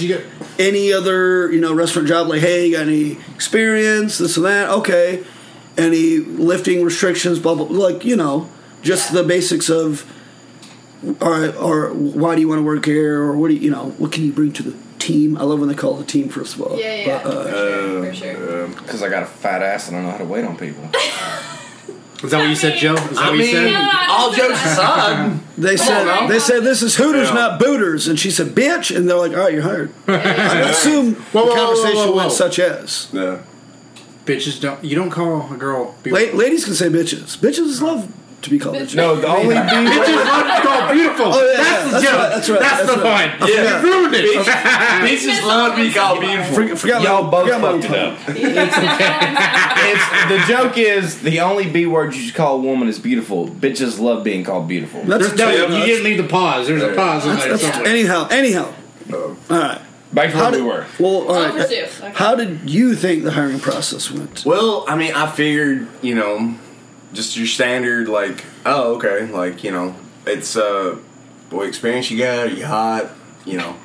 [0.59, 2.29] any other, you know, restaurant job.
[2.29, 4.19] Like, hey, you got any experience?
[4.19, 4.69] This and that.
[4.71, 5.25] Okay.
[5.77, 7.39] Any lifting restrictions?
[7.39, 7.67] Blah blah.
[7.67, 8.49] Like, you know,
[8.83, 10.11] just the basics of.
[11.23, 13.71] All right, or why do you want to work here, or what do you, you
[13.71, 15.35] know, what can you bring to the team?
[15.39, 16.29] I love when they call it a team.
[16.29, 17.23] First of all, Yeah, yeah.
[17.25, 18.05] But, uh, for sure.
[18.05, 18.69] For sure.
[18.69, 20.91] Because I got a fat ass and I know how to wait on people.
[22.23, 22.95] Is that what you said, Joe?
[22.95, 23.73] Is that I what you mean, said?
[23.73, 26.27] No, I all just said jokes aside, They said now.
[26.27, 27.35] they said this is Hooters, Yeah.
[27.35, 29.91] not Booters, and she said bitch, and they're like, all right, you're hired.
[30.07, 32.17] I assume Whoa, the whoa, whoa, conversation whoa, whoa.
[32.17, 33.09] went such as.
[33.13, 33.39] yeah.
[34.27, 34.85] Bitches don't.
[34.85, 35.97] You don't call a girl.
[36.05, 37.39] La- ladies can say bitches.
[37.39, 38.07] Bitches love
[38.43, 38.95] to be called bitches.
[38.95, 40.27] No, the only B Bitches word.
[40.27, 41.27] love to call beautiful.
[41.27, 42.61] Oh, yeah, that's yeah, the that's joke.
[42.61, 43.31] right, that's right, That's, that's the right.
[43.31, 43.51] point.
[43.51, 43.85] forgot.
[43.85, 44.47] You ruined it.
[45.11, 46.55] Bitches love to be called beautiful.
[46.55, 48.19] Forget, forgot Y'all both fucked it own up.
[48.19, 48.37] pun.
[49.83, 53.49] It's the joke is the only B word you should call a woman is beautiful.
[53.49, 55.03] Bitches love being called beautiful.
[55.05, 56.67] That's, There's no, that's- you didn't need the pause.
[56.69, 57.87] There's a pause in there somewhere.
[57.89, 58.73] anyhow, anyhow.
[59.13, 59.81] All right.
[60.13, 60.87] Back to How where did, we were.
[60.99, 61.69] well, all Over right.
[61.69, 61.75] two.
[62.05, 62.13] Okay.
[62.15, 64.45] How did you think the hiring process went?
[64.45, 66.57] Well, I mean, I figured, you know,
[67.13, 69.95] just your standard, like, oh, okay, like, you know,
[70.27, 70.97] it's, uh,
[71.49, 72.47] boy experience you got?
[72.47, 73.11] Are you hot?
[73.45, 73.77] You know,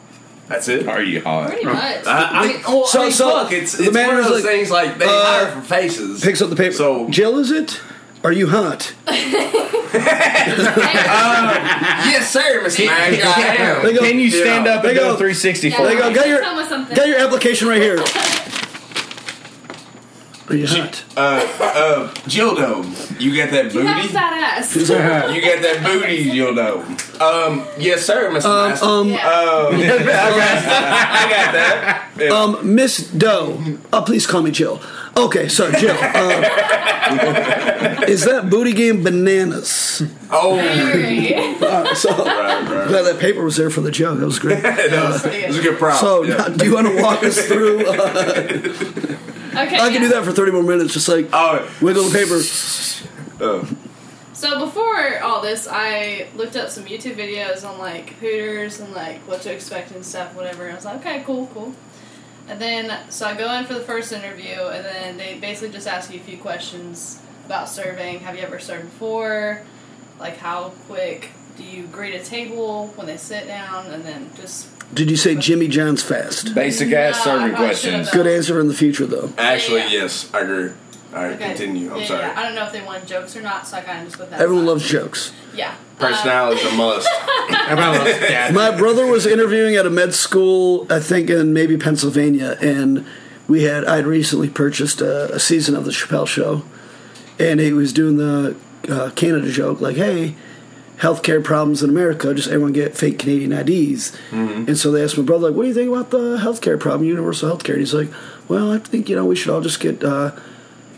[0.48, 0.88] that's it.
[0.88, 1.50] Are you hot?
[1.50, 2.06] Pretty much.
[2.06, 4.44] I, I mean, well, So- I mean, so fuck, it's, the it's one of those
[4.44, 6.24] like, things like they uh, hire for faces.
[6.24, 6.74] Picks up the paper.
[6.74, 7.82] So- Jill, is it?
[8.24, 8.94] Are you hot?
[9.08, 9.32] yes,
[12.32, 12.86] sir, Mr.
[12.86, 13.84] Mack, I am.
[13.86, 14.76] They go, Can you stand Yeah.
[14.76, 16.16] up They go, go- 360 Yeah, They go, me?
[16.16, 16.96] got your- Tell me something.
[16.96, 17.98] got your application right here.
[20.48, 21.04] Are you hot?
[21.18, 22.84] Uh, uh, Gildo,
[23.20, 24.14] you got that You have booty?
[24.14, 24.76] fat ass.
[24.78, 24.86] You
[25.42, 26.84] got that booty, Gildo.
[27.20, 28.46] Um, yes, sir, Mr.
[28.46, 28.86] Um, Master.
[28.86, 29.28] um, Yeah.
[29.28, 32.10] Oh, I got that.
[32.20, 32.30] Yeah.
[32.30, 33.60] um, Miss Doe.
[33.92, 34.80] Oh, please call me Jill.
[35.18, 35.96] Okay, so Jill.
[36.00, 36.44] Uh,
[38.08, 40.04] is that booty game bananas?
[40.30, 41.34] oh, Very.
[41.36, 42.88] Uh, so right, right.
[42.88, 44.20] glad that paper was there for the joke.
[44.20, 44.62] That was great.
[44.64, 46.00] That was, that was a good prop.
[46.00, 46.36] So, yeah.
[46.38, 47.86] now, do you want to walk us through?
[47.88, 49.18] Uh,
[49.58, 49.80] Okay.
[49.80, 50.94] I can do that for thirty more minutes.
[50.94, 52.40] Just like Oh, wiggle the paper.
[53.44, 53.68] oh.
[54.34, 59.20] So before all this, I looked up some YouTube videos on like Hooters and like
[59.28, 60.64] what to expect and stuff, whatever.
[60.64, 61.74] And I was like, okay, cool, cool.
[62.48, 65.88] And then so I go in for the first interview, and then they basically just
[65.88, 68.20] ask you a few questions about serving.
[68.20, 69.62] Have you ever served before?
[70.20, 74.68] Like how quick do you greet a table when they sit down, and then just
[74.94, 76.56] Did you say Jimmy John's fast?
[76.56, 78.08] Basic ass No, I serving probably questions.
[78.10, 79.32] should've Good answer in the future, though.
[79.38, 80.02] Actually, Yeah, yeah.
[80.04, 80.70] yes, I agree.
[81.14, 81.48] All right, okay.
[81.48, 81.92] continue.
[81.94, 82.22] I'm yeah, sorry.
[82.22, 82.34] Yeah.
[82.40, 84.30] I don't know if they want jokes or not, so I kind of just put
[84.32, 84.40] that.
[84.42, 84.72] Everyone aside.
[84.74, 85.34] loves jokes.
[85.54, 85.76] Yeah.
[85.98, 87.08] Personality is a must.
[87.68, 88.54] Everybody loves dad.
[88.54, 93.06] My brother was interviewing at a med school, I think in maybe Pennsylvania, and
[93.48, 96.64] we had I'd recently purchased a, a season of the Chappelle Show,
[97.40, 98.56] and he was doing the
[98.90, 100.36] uh, Canada joke like, "Hey,
[100.98, 105.24] healthcare problems in America, just everyone get fake Canadian IDs." And so they asked my
[105.24, 108.10] brother, like, "What do you think about the healthcare problem, universal healthcare?" And he's like,
[108.48, 110.32] "Well, I think you know we should all just get." Uh,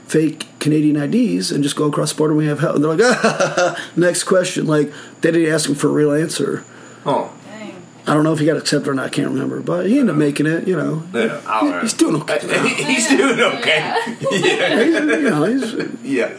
[0.08, 2.32] Fake Canadian IDs and just go across the border.
[2.32, 2.76] and We have health.
[2.76, 4.66] And they're like, ah, next question.
[4.66, 6.64] Like they didn't ask him for a real answer.
[7.06, 7.76] Oh, Dang.
[8.08, 9.08] I don't know if he got accepted or not.
[9.08, 10.66] I can't remember, but he ended up making it.
[10.66, 11.44] You know, yeah.
[11.46, 11.82] Right.
[11.82, 12.40] he's doing okay.
[12.86, 14.16] He's doing okay.
[14.32, 16.38] Yeah, he's, you know, he's Yeah.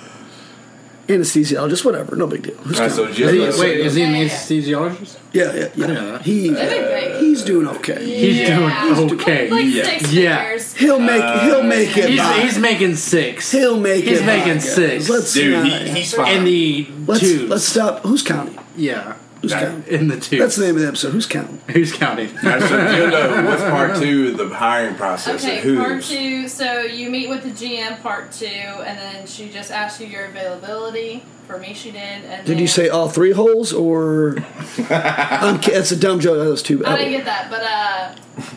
[1.08, 2.14] Anesthesiologist, whatever.
[2.16, 2.54] No big deal.
[2.56, 3.16] Who's All right, so counting?
[3.16, 4.28] Jill- He's- Wait, is he an Yeah, yeah.
[4.28, 5.16] anesthesiologist?
[5.32, 5.86] yeah, yeah, yeah.
[5.92, 6.18] Yeah.
[6.22, 8.04] He, They're he's doing okay.
[8.04, 8.58] He's Yeah.
[8.94, 9.50] doing okay.
[9.50, 9.84] Like Yeah.
[9.84, 10.42] six Yeah.
[10.44, 10.74] figures.
[10.74, 12.08] He'll make uh, he'll make it.
[12.10, 12.40] He's, by.
[12.40, 13.50] he's making six.
[13.50, 14.26] he'll make he's it.
[14.26, 15.08] making by, six.
[15.08, 16.36] Let's Dude, not- he, he's fine.
[16.38, 17.46] in the let's two.
[17.48, 18.02] let's stop.
[18.04, 18.58] Who's counting?
[18.76, 19.14] yeah.
[19.42, 19.94] Who's That- counting?
[19.94, 20.38] In the two.
[20.38, 21.12] That's the name of the episode.
[21.12, 21.60] Who's counting?
[21.70, 22.28] Who's counting?
[22.38, 25.84] All right, so Gildo, what's part two of the hiring process Okay, at Hooters?
[25.86, 26.48] part two.
[26.48, 30.24] So you meet with the GM, part two, and then she just asks you your
[30.26, 31.22] availability.
[31.48, 32.02] For me, she did.
[32.02, 34.36] And Did then, you say all three holes or?
[34.90, 36.36] I'm, ki- that's a dumb joke.
[36.44, 36.84] That was too.
[36.84, 38.14] I didn't get that, but uh,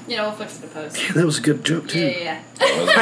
[0.10, 0.98] you know, we'll fix it to post.
[1.14, 2.02] that was a good joke too.
[2.02, 3.00] Yeah, yeah, yeah.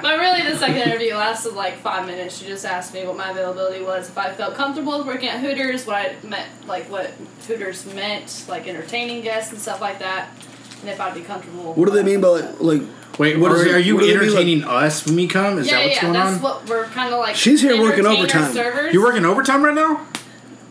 [0.02, 2.38] but really, the second interview lasted like five minutes.
[2.38, 5.40] She just asked me what my availability was, if I felt comfortable with working at
[5.40, 7.10] Hooters, what I meant, like what
[7.46, 10.30] Hooters meant, like entertaining guests and stuff like that,
[10.80, 11.74] and if I'd be comfortable.
[11.74, 12.58] What do they mean by like?
[12.58, 12.82] like
[13.18, 15.16] Wait, What are, is it- are you what do they mean, like- entertaining us when
[15.16, 15.58] we come?
[15.58, 16.16] Is yeah, that what's going on?
[16.16, 16.42] yeah, going that's on?
[16.42, 17.36] what we're kind of like.
[17.36, 18.52] She's here working overtime.
[18.52, 18.92] Servers.
[18.94, 20.06] You're working overtime right now?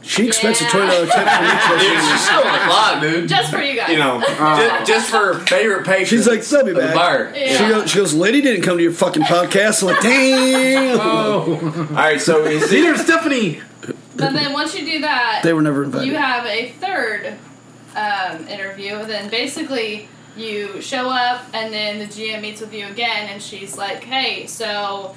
[0.03, 0.69] she expects a Yeah.
[0.71, 2.11] twenty dollar tip from each Dude, person.
[2.11, 3.29] she's still a lot, dude.
[3.29, 3.89] just for you guys.
[3.91, 6.07] you know, just, just for favorite patrons.
[6.09, 7.31] She's like, "They'll be back." bar.
[7.35, 7.55] Yeah.
[7.57, 9.83] She goes, she goes, lady didn't come to your fucking podcast.
[9.83, 10.99] I'm like, damn.
[10.99, 11.87] Oh.
[11.91, 12.81] All right, so is it?
[12.81, 13.61] Neither Stephanie.
[14.15, 16.07] But then once you do that, They were never invited.
[16.07, 17.35] you have a third
[17.95, 19.05] um, interview.
[19.05, 20.07] Then basically
[20.37, 24.47] you show up, and then the GM meets with you again, and she's like, "Hey,
[24.47, 25.15] so."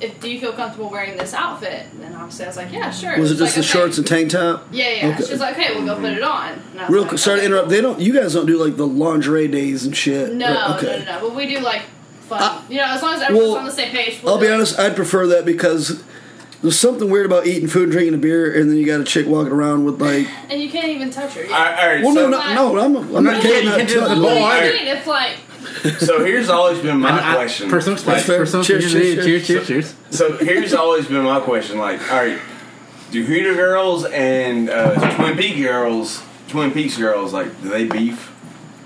[0.00, 1.86] If, do you feel comfortable wearing this outfit?
[1.92, 3.16] And then obviously I was like, yeah, sure.
[3.20, 4.66] was it just like, the "Okay." shorts and tank top?
[4.72, 5.08] Yeah, yeah.
[5.10, 5.24] Okay.
[5.26, 6.60] She's like, okay, we'll go put it on.
[6.76, 7.68] I Real like, quick, sorry to interrupt.
[7.68, 8.00] They don't.
[8.00, 10.32] You guys don't do like the lingerie days and shit.
[10.32, 10.76] No, right?
[10.76, 10.86] Okay.
[10.86, 11.28] no, no, no.
[11.28, 11.82] But we do like
[12.22, 12.42] fun.
[12.42, 14.20] Uh, you know, as long as everyone's well, on the same page.
[14.24, 14.52] We'll I'll be it.
[14.52, 14.76] honest.
[14.76, 16.02] I'd prefer that because
[16.62, 19.04] there's something weird about eating food and drinking a beer, and then you got a
[19.04, 20.28] chick walking around with like.
[20.48, 21.42] And you can't even touch her.
[21.44, 22.80] All right, all right, Well, so, no, no, no.
[22.80, 23.68] I'm, I'm not you kidding.
[23.70, 24.20] you can't do the What ball.
[24.20, 24.82] do Alright.
[25.04, 25.36] you like
[25.98, 27.68] So here's always been my I- I- question.
[27.70, 28.24] Personal space.
[28.26, 28.38] fair.
[28.38, 29.66] Personal Cheers, cheers, cheers, cheers, cheers.
[29.66, 30.16] cheers, cheers.
[30.18, 31.78] So here's always been my question.
[31.78, 32.38] Like, all right,
[33.10, 38.30] do Hooter girls and uh, Twin Peaks girls, Twin Peaks girls, like, do they beef?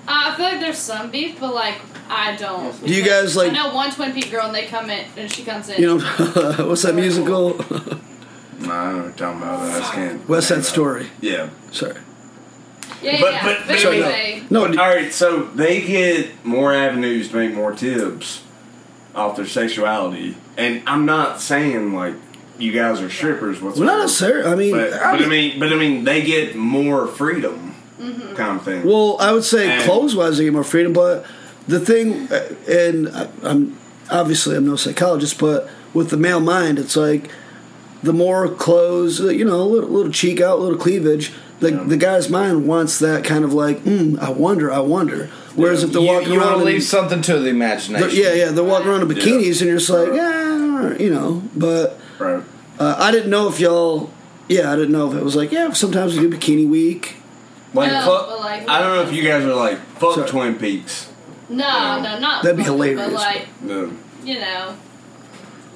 [0.09, 2.85] Uh, I feel like there's some beef, but like I don't.
[2.87, 5.31] Do you guys, like- I know one Twin Peak girl, and they come in, and
[5.31, 5.81] she comes in.
[5.81, 5.99] You know,
[6.69, 7.61] what's that musical?
[8.59, 9.61] Nah, I don't know what you're talking about.
[9.61, 10.29] I just can't.
[10.31, 11.09] West Side Story.
[11.21, 11.51] Yeah.
[11.73, 11.95] Sorry.
[13.03, 13.45] yeah, but- yeah.
[13.45, 13.93] but- But, but- So,
[14.49, 14.67] no.
[14.67, 18.43] No, all right, so they get more avenues to make more tips
[19.15, 22.15] off their sexuality, and I'm not saying like
[22.59, 23.93] you guys are strippers well, whatsoever.
[23.93, 24.51] not necessarily.
[24.51, 27.75] I mean, But, I but I mean- mean, but I mean, they get more freedom,
[28.01, 28.35] Mm-hmm.
[28.37, 28.85] kind of thing.
[28.85, 31.27] Well, I would say And- clothes wise, they get more freedom, but
[31.69, 33.77] the thing, uh, and I- I'm
[34.11, 37.29] obviously I'm no psychologist, but with the male mind, it's like
[38.03, 41.33] the more clothes, uh, you know, a little, little cheek out, a little cleavage.
[41.59, 45.31] The, the guy's mind wants that kind of like, mm, I wonder, I wonder.
[45.55, 48.11] Whereas if they're you, walking you want around, to leave something to the imagination.
[48.13, 51.43] yeah, yeah, they're walking around in bikinis, and you're just like, yeah, you know.
[51.57, 52.45] But right.
[52.79, 54.11] uh, I didn't know if y'all,
[54.49, 57.17] yeah, I didn't know if it was like, yeah, sometimes we do bikini week.
[57.73, 60.29] Like, No, fuck, but, like, I don't know if you guys are like fuck Sorry.
[60.29, 61.09] Twin Peaks.
[61.49, 62.43] No, no, not.
[62.43, 63.03] That'd be fucking, hilarious.
[63.07, 63.93] But like, No.
[64.25, 64.77] you know,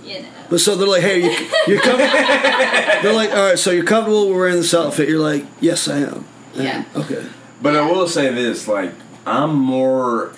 [0.05, 0.29] you know.
[0.49, 1.97] But so they're like, hey, you, you're com-
[3.03, 5.09] They're like, all right, so you're comfortable with wearing this outfit?
[5.09, 6.25] You're like, yes, I am.
[6.55, 6.85] And- Yeah.
[6.97, 7.25] Okay.
[7.63, 8.93] But I will say this, like,
[9.27, 10.33] I'm more,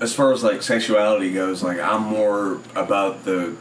[0.00, 3.56] as far as like sexuality goes, like I'm more about the,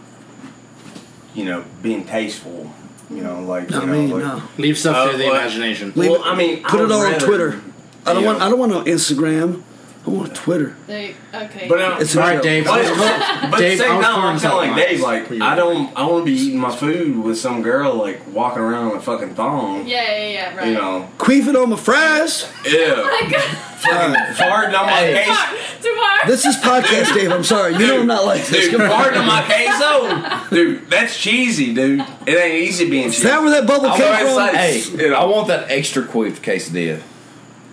[1.35, 2.71] you know, being tasteful.
[3.09, 4.43] You know, like No, you know, me, like, no.
[4.57, 5.35] Leave stuff Uh, to the what?
[5.35, 5.93] imagination.
[5.95, 7.61] Well, it- I mean, put I it all would on Twitter.
[8.05, 8.27] I don't Yeah.
[8.29, 8.41] want.
[8.41, 9.61] I don't want no Instagram.
[10.05, 10.75] I want Twitter.
[10.85, 11.67] They okay.
[11.69, 12.43] But uh, It's All a right, joke.
[12.43, 12.65] Dave.
[12.65, 14.99] But, but Dave, I same was time, pouring I'm kind of something like Dave.
[14.99, 15.31] Like.
[15.41, 18.91] I don't, I want to be eating my food with some girl like walking around
[18.91, 19.87] in a fucking thong.
[19.87, 20.67] yeah, yeah, yeah, right.
[20.67, 22.51] You know, Queefing on my fries.
[22.65, 23.41] yeah, My God.
[23.79, 25.23] fucking farting on my Hey.
[25.25, 25.81] case.
[25.81, 26.27] Too far.
[26.27, 27.31] This is podcast, Dave.
[27.31, 27.73] I'm sorry.
[27.75, 28.69] You know I'm not like this.
[28.69, 30.89] Dude, Come farting on my queso, dude.
[30.89, 32.01] That's cheesy, dude.
[32.27, 33.27] It ain't easy being Is cheesy.
[33.29, 34.47] that where that bubble I'm came from?
[34.53, 35.15] say- Hey, You know.
[35.15, 37.01] I want that extra queef quesadilla.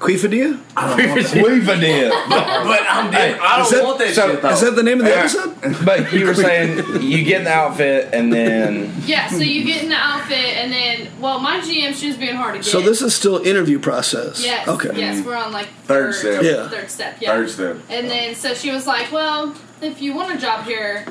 [0.01, 0.59] Queefadilla?
[0.75, 2.11] Queefadilla.
[2.29, 4.49] But I'm Hey, I don't is that- want that so- shit though.
[4.49, 5.19] Is that the name of the Yeah.
[5.19, 5.85] episode?
[5.85, 9.83] but you were saying you get in the outfit and then Yeah, so you get
[9.83, 12.65] in the outfit, and then, well, my GM, she was being hard to get.
[12.65, 14.43] So this is still interview process.
[14.43, 14.67] Yes.
[14.69, 14.91] Okay.
[14.95, 16.43] Yes, we're on like Third third, step.
[16.43, 16.69] Yeah.
[16.69, 17.17] Third step.
[17.21, 17.31] Yeah.
[17.35, 17.77] Third step.
[17.91, 21.05] And then so she was like, "Well, if you want a job here,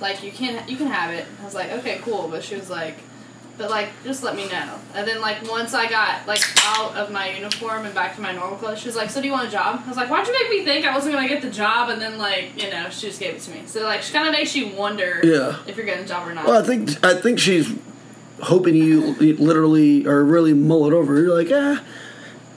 [0.00, 2.68] like you can you can have it." I was like, "Okay, cool," but she was
[2.70, 2.98] like,
[3.58, 7.10] "But like, just let me know." And then like once I got like out of
[7.10, 9.48] my uniform and back to my normal clothes, she was like, "So do you want
[9.48, 11.50] a job?" I was like, "Why'd you make me think I wasn't gonna get the
[11.50, 13.62] job?" And then like you know she just gave it to me.
[13.66, 15.56] So like she kind of makes you wonder Yeah.
[15.66, 16.46] if you're getting a job or not.
[16.46, 17.68] Well, I think I think she's
[18.42, 21.20] hoping you literally or really mull it over.
[21.20, 21.82] You're like, ah,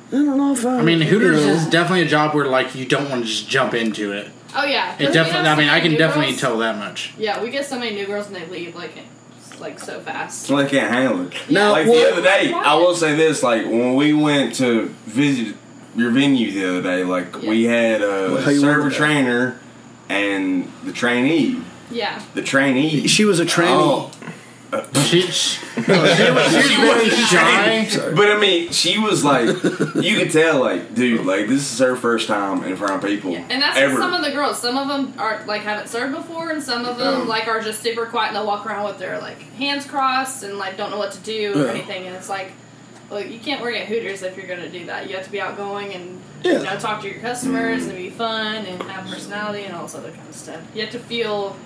[0.10, 0.78] I don't know if I.
[0.80, 1.54] I mean, Hooters you know.
[1.54, 4.30] is definitely a job where like you don't want to just jump into it.
[4.56, 5.49] oh yeah, It definitely.
[5.49, 6.41] I mean, I can definitely girls.
[6.41, 7.14] tell that much.
[7.18, 8.91] Yeah, we get so many new girls and they leave like
[9.62, 10.43] like so fast.
[10.43, 11.34] So they can't handle it.
[11.49, 14.88] Now, like well- the other day, I will say this: like when we went to
[15.05, 15.55] visit
[15.95, 19.59] your venue the other day, like we had a how you server trainer
[20.09, 21.62] and the trainee.
[21.89, 22.22] Yeah.
[22.34, 23.07] The trainee.
[23.07, 23.74] She was a trainee.
[23.74, 24.12] Oh.
[25.03, 28.11] She, she, she was, she was very shy.
[28.15, 29.47] But I mean, she was like,
[29.95, 33.32] you could tell, like, dude, like this is her first time in front of people.
[33.32, 33.97] Yeah, and that's ever.
[33.97, 34.59] some of the girls.
[34.61, 37.59] Some of them are like haven't served before, and some of them Um, like are
[37.59, 38.28] just super quiet.
[38.30, 41.19] and They'll walk around with their like hands crossed and like don't know what to
[41.19, 41.72] do or Yeah.
[41.72, 42.07] anything.
[42.07, 42.53] And it's like,
[43.09, 45.09] well, you can't work at Hooters if you're going to do that.
[45.09, 46.59] You have to be outgoing and Yeah.
[46.59, 49.95] you know talk to your customers and be fun and have personality and all this
[49.95, 50.61] other kind of stuff.
[50.74, 51.57] You have to feel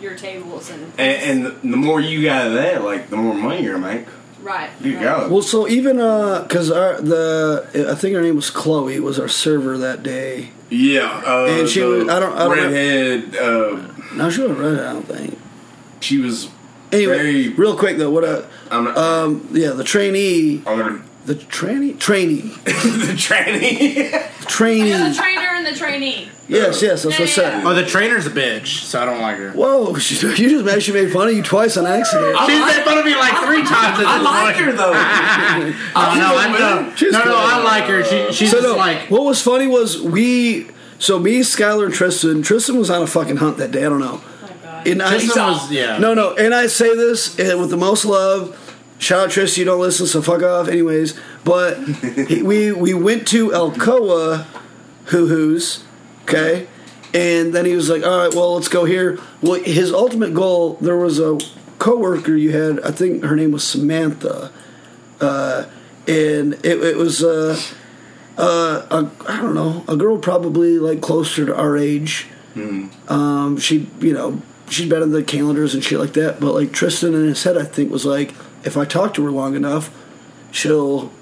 [0.00, 3.62] your tables and and, and the more you got of that, like, the more money
[3.62, 4.06] you're gonna make.
[4.42, 4.70] right.
[4.80, 5.02] You right.
[5.02, 5.28] go.
[5.28, 9.28] Well, so even uh, because our the I think her name was Chloe was our
[9.28, 10.50] server that day.
[10.70, 13.36] Yeah, uh, And she the was- I don't- I don't know- redhead.
[13.36, 14.72] Uh, No, she wasn't right.
[14.88, 15.38] I don't think.
[16.00, 16.48] she was
[16.90, 17.48] Anyway, very.
[17.50, 21.94] real quick though, what uh, I'm not, um, yeah, the trainee, I'm gonna the trainee,
[21.94, 24.46] trainee, the tranny.
[24.48, 24.88] trainee.
[24.90, 26.28] You're the trainer and the trainee.
[26.48, 27.64] Yes, yes, that's what I said.
[27.64, 29.52] Oh, the trainer's a bitch, so I don't like her.
[29.52, 32.36] Whoa, she, you just made she made fun of you twice on accident.
[32.46, 33.98] She's made fun of me like three times.
[34.00, 34.66] I this like point.
[34.66, 34.92] her though.
[35.94, 37.34] Oh, no, I no, She's no, no, good.
[37.34, 38.04] I like her.
[38.04, 40.66] She, she's So just no, like what was funny was we.
[40.98, 42.42] So me, Skyler, and Tristan.
[42.42, 43.84] Tristan was on a fucking hunt that day.
[43.84, 44.20] I don't know.
[44.22, 44.86] Oh god.
[44.88, 45.98] And I, Tristan was yeah.
[45.98, 48.58] no, no, and I say this uh, with the most love.
[49.02, 50.68] Shout out Tristan, you don't listen, so fuck off.
[50.68, 51.76] Anyways, but
[52.28, 54.44] he, we we went to Alcoa,
[55.06, 55.82] Hoo Hoo's,
[56.22, 56.68] okay,
[57.12, 60.74] and then he was like, "All right, well, let's go here." Well, his ultimate goal.
[60.80, 61.40] There was a
[61.80, 62.78] coworker you had.
[62.84, 64.52] I think her name was Samantha,
[65.20, 65.64] uh,
[66.06, 67.24] and it, it was.
[67.24, 67.60] Uh,
[68.38, 72.28] uh, a, I don't know, a girl probably like closer to our age.
[73.08, 74.40] Um, she, you know,
[74.70, 76.38] she'd been in the calendars and shit like that.
[76.40, 78.32] But like Tristan in his head, I think was like,
[78.64, 79.90] if I talk to her long enough,
[80.50, 81.12] she'll.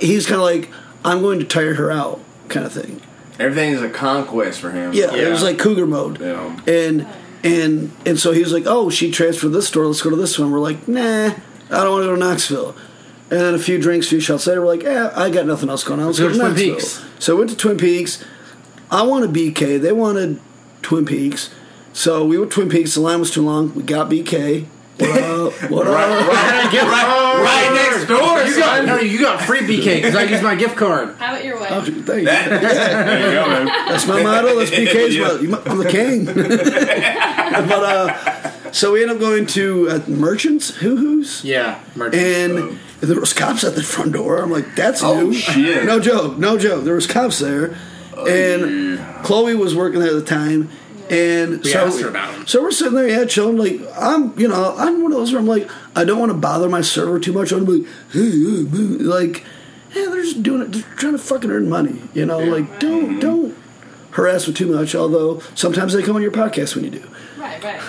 [0.00, 0.70] He's kind of like,
[1.04, 3.00] I'm going to tire her out, kind of thing.
[3.38, 4.92] Everything is a conquest for him.
[4.92, 6.20] Yeah, it was like cougar mode.
[6.20, 6.58] Yeah.
[6.66, 7.06] And
[7.44, 9.86] and and so he was like, "Oh, she transferred this store.
[9.86, 11.34] Let's go to this one." We're like, "Nah,
[11.70, 12.74] I don't want to go to Knoxville."
[13.30, 15.68] And then a few drinks, a few shots later, we're like, "Yeah, I got nothing
[15.68, 16.06] else going on.
[16.06, 17.24] Let's, Let's go, go to to Twin Knoxville." Peaks.
[17.24, 18.24] So we went to Twin Peaks.
[18.90, 19.80] I wanted BK.
[19.80, 20.40] They wanted
[20.82, 21.50] Twin Peaks.
[21.92, 22.94] So we went to Twin Peaks.
[22.94, 23.74] The line was too long.
[23.74, 24.66] We got BK.
[24.98, 25.52] What up?
[25.70, 25.94] What up?
[25.94, 28.18] right, right, right next door.
[28.44, 28.86] You got son.
[28.86, 31.16] no, you got free BK because I used my gift card.
[31.18, 31.68] Have it your way.
[31.70, 32.02] Oh, thank you.
[32.24, 33.66] That- there you go, man.
[33.66, 34.58] That's my motto.
[34.58, 35.48] That's BK's Yeah.
[35.48, 35.70] motto.
[35.70, 36.24] I'm the king.
[37.68, 42.22] but uh, so we end up going to uh, Merchants, Hoo Hoo's, Yeah, merchant.
[42.22, 44.38] and there was cops at the front door.
[44.42, 45.34] I'm like, that's Oh, new.
[45.34, 45.84] shit.
[45.84, 46.38] No joke.
[46.38, 46.84] No joke.
[46.84, 47.76] There was cops there,
[48.26, 50.70] and Chloe was working there at the time.
[51.10, 52.46] And We so, asked her about 'em.
[52.46, 53.56] so we're sitting there, yeah, chilling.
[53.56, 56.38] Like I'm, you know, I'm one of those where I'm like, I don't want to
[56.38, 57.52] bother my server too much.
[57.52, 58.64] I'm like, hey, hey,
[59.02, 59.44] like,
[59.94, 62.00] yeah, they're just doing it, they're trying to fucking earn money.
[62.14, 63.56] You know, like don't don't
[64.12, 64.94] harass them too much.
[64.94, 67.08] Although sometimes they come on your podcast when you do.
[67.38, 67.80] Right, right.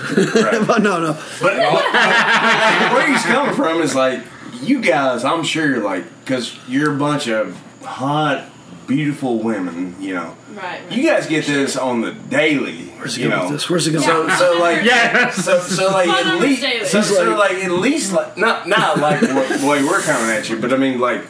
[0.68, 1.18] but no, no.
[1.42, 4.22] But uh, where he's coming from is like,
[4.62, 8.46] you guys, I'm sure, you're like, because you're a bunch of hot,
[8.88, 10.36] beautiful women, you know.
[10.58, 10.92] Right, right.
[10.92, 12.88] You guys get this on the daily.
[12.88, 13.46] Where's he you going know.
[13.46, 13.70] with this?
[13.70, 14.04] Where's he going?
[14.04, 15.30] So, so like, Yeah.
[15.30, 19.22] So, so like, at least, so, so like- like, at least, like, not, not like
[19.22, 21.22] what the way we're coming at you, but I mean, like,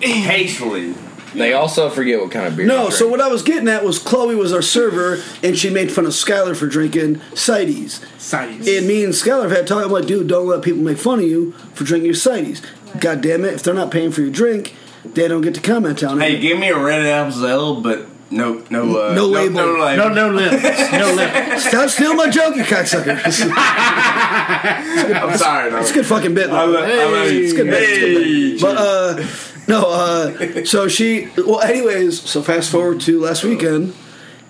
[0.00, 0.94] hastily.
[1.34, 2.66] They also forget what kind of beer.
[2.66, 5.70] No, you so what I was getting at was Chloe was our server, and she
[5.70, 8.04] made fun of Skyler for drinking cides.
[8.18, 8.68] Sides.
[8.68, 9.82] And me and Skyler have had talk.
[9.84, 12.60] I'm like, dude, don't let people make fun of you for drinking your cides.
[13.00, 13.54] God damn it!
[13.54, 14.74] If they're not paying for your drink,
[15.04, 16.24] they don't get to comment on it.
[16.30, 19.54] Hey, give me a red apple but no, no, uh, No label.
[19.54, 20.08] no, label.
[20.10, 20.92] no, no lips.
[20.92, 21.68] No lips.
[21.68, 23.16] Stop stealing my joke, you cocksucker!
[25.22, 25.78] I'm sorry, no.
[25.78, 26.50] It's a good fucking bit.
[26.50, 26.72] I though.
[26.72, 27.44] love, I love you.
[27.44, 29.26] It's good bit, it's good Hey, But uh,
[29.68, 31.28] no, uh, so she.
[31.36, 33.94] Well, anyways, so fast forward to last weekend,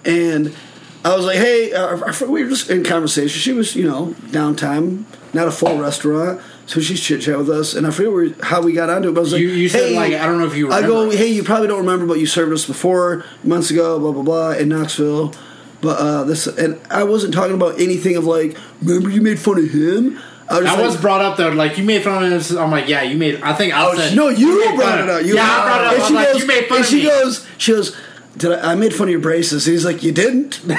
[0.05, 0.55] and
[1.05, 1.97] I was like, hey, uh,
[2.29, 3.39] we were just in conversation.
[3.41, 5.05] She was, you know, downtime,
[5.35, 6.41] not a full restaurant.
[6.67, 9.13] So she's chit chat with us, and I forget where, how we got onto it.
[9.15, 10.71] But I was like, You, you said hey, like I don't know if you.
[10.71, 14.13] I go, hey, you probably don't remember, but you served us before months ago, blah
[14.13, 15.35] blah blah, in Knoxville.
[15.81, 19.59] But uh, this, and I wasn't talking about anything of like, remember you made fun
[19.59, 20.19] of him.
[20.49, 22.53] I was, I like, was brought up though, like you made fun of this.
[22.53, 23.41] I'm like, yeah, you made.
[23.43, 25.25] I think I Oh, said No, you made brought it up.
[25.25, 25.95] You yeah, I brought it up.
[25.95, 27.03] And she like, goes, you made fun and of she me.
[27.05, 27.97] goes, she goes,
[28.37, 29.65] did I, I made fun of your braces?
[29.67, 30.61] He's like, you didn't.
[30.63, 30.77] you know,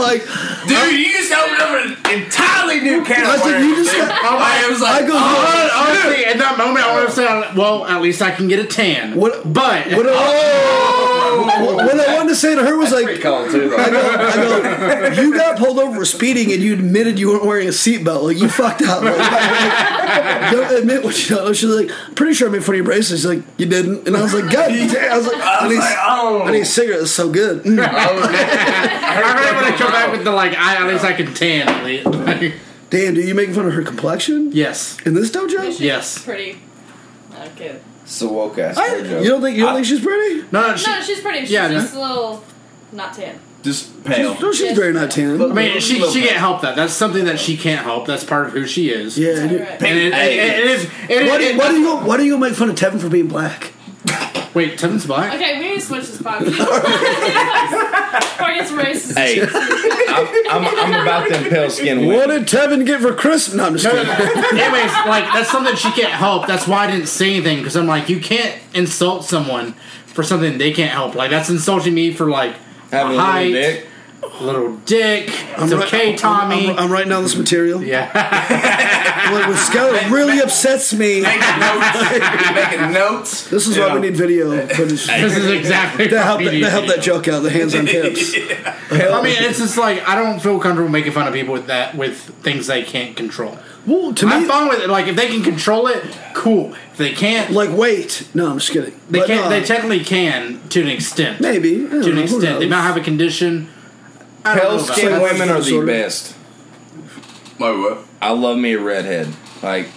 [0.00, 0.22] like,
[0.66, 1.45] Dude, you just up
[1.86, 5.12] an entirely new can I of said, you just got- I was like, I go,
[5.14, 8.48] oh, Hon- Honestly, in that moment, I would have said, "Well, at least I can
[8.48, 10.12] get a tan." What- But what, I,
[11.44, 13.68] what I wanted to say to her was like, Pretty too.
[13.70, 13.76] Though.
[13.76, 17.44] I go, I go, you got pulled over for speeding and you admitted you weren't
[17.44, 18.22] wearing a seatbelt.
[18.22, 19.02] Like, you fucked up.
[19.02, 21.52] Like, like, don't admit what you know.
[21.52, 23.20] She's like, pretty sure I made fun of your braces.
[23.20, 24.06] She's like, you didn't.
[24.06, 25.12] And I was like, God damn.
[25.12, 26.42] I was like, I I was need, like, oh.
[26.44, 27.00] I need a cigarette.
[27.02, 27.62] It's so good.
[27.64, 27.78] Mm.
[27.80, 27.84] I
[29.14, 31.68] heard when I come back with the like, I, at least I can tan.
[31.68, 32.56] at least.
[32.90, 34.52] Damn, do you making fun of her complexion?
[34.52, 35.64] yes, In this dojo?
[35.66, 36.22] She's Yes.
[36.24, 36.58] Pretty.
[37.34, 37.80] Okay.
[38.06, 39.24] It's a woke ass I, joke.
[39.24, 40.42] you don't think you don't think she's pretty?
[40.52, 41.40] no, no, she, No, she's pretty.
[41.40, 42.44] She's Yeah, just a little
[42.92, 43.38] not tan.
[43.64, 44.38] just pale.
[44.40, 45.42] No, she's very not tan.
[45.42, 46.76] I mean, she she can't help that.
[46.76, 48.06] That's something that she can't help.
[48.06, 49.18] That's part of who she is.
[49.18, 49.30] Yeah.
[49.40, 49.42] Right,
[49.82, 50.84] and it, it, it is.
[51.08, 53.00] It, Why do, it, why do you go, why do you make fun of Tevin
[53.00, 53.72] for being black?
[54.54, 54.78] Wait?
[54.78, 55.34] Tevin's black.
[55.34, 56.44] Okay, we need to switch this podcast.
[56.46, 56.66] Before
[58.50, 59.16] it gets racist.
[59.16, 59.42] Hey,
[60.08, 62.44] I'm, I'm, I'm about them pale skin What women.
[62.44, 63.54] did Tevin get for Christmas?
[63.56, 64.42] No, I'm just No, no, kidding.
[64.56, 64.62] no.
[64.64, 66.46] Anyways, like that's something she can't help.
[66.46, 69.72] That's why I didn't say anything because I'm like, you can't insult someone
[70.06, 71.14] for something they can't help.
[71.14, 72.54] Like that's insulting me for like
[72.90, 73.86] Having a little height, dick.
[74.40, 75.30] Little dick.
[75.58, 76.70] I'm okay, I'm- Tommy.
[76.70, 77.82] I'm, I'm writing down this material.
[77.82, 78.06] yeah,
[79.32, 81.22] What, what Skyler really upsets me.
[81.22, 82.10] Making notes.
[82.54, 83.48] making notes.
[83.50, 85.06] This is You why we need video footage.
[85.06, 87.40] this is exactly That help we that, need that help that joke out.
[87.42, 88.34] The hands on hips.
[88.90, 91.94] I mean, it's just like I don't feel comfortable making fun of people with that
[91.96, 93.58] with things they can't control.
[93.86, 94.88] Well, to I'm me, fine with it.
[94.90, 96.02] Like if they can control it,
[96.34, 96.74] cool.
[96.92, 98.28] If they can't, like wait.
[98.34, 98.98] No, I'm just kidding.
[99.10, 99.46] they But, can't.
[99.46, 101.40] uh, they technically can to an extent.
[101.40, 103.68] maybe to an know, extent, they might have a condition.
[104.46, 105.86] I don't Pale about skin women are the Sort of.
[105.88, 106.34] best.
[107.58, 107.98] Wait, what?
[108.20, 109.28] I love me a redhead.
[109.62, 109.88] Like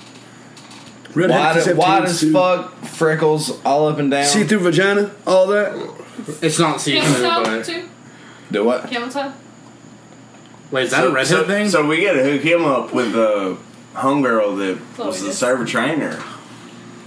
[1.14, 2.32] Redhead wide, kids wide as too.
[2.34, 4.26] fuck, freckles all up and down.
[4.26, 5.96] See through vagina, all that.
[6.42, 7.90] It's not see through, but too.
[8.52, 8.90] Do what?
[8.90, 9.34] Camel toe.
[10.72, 11.70] wait, is that a redhead so, thing?
[11.70, 13.58] So we gotta hook him up with the
[13.96, 15.36] homegirl that Chloe was the did.
[15.36, 16.22] server trainer.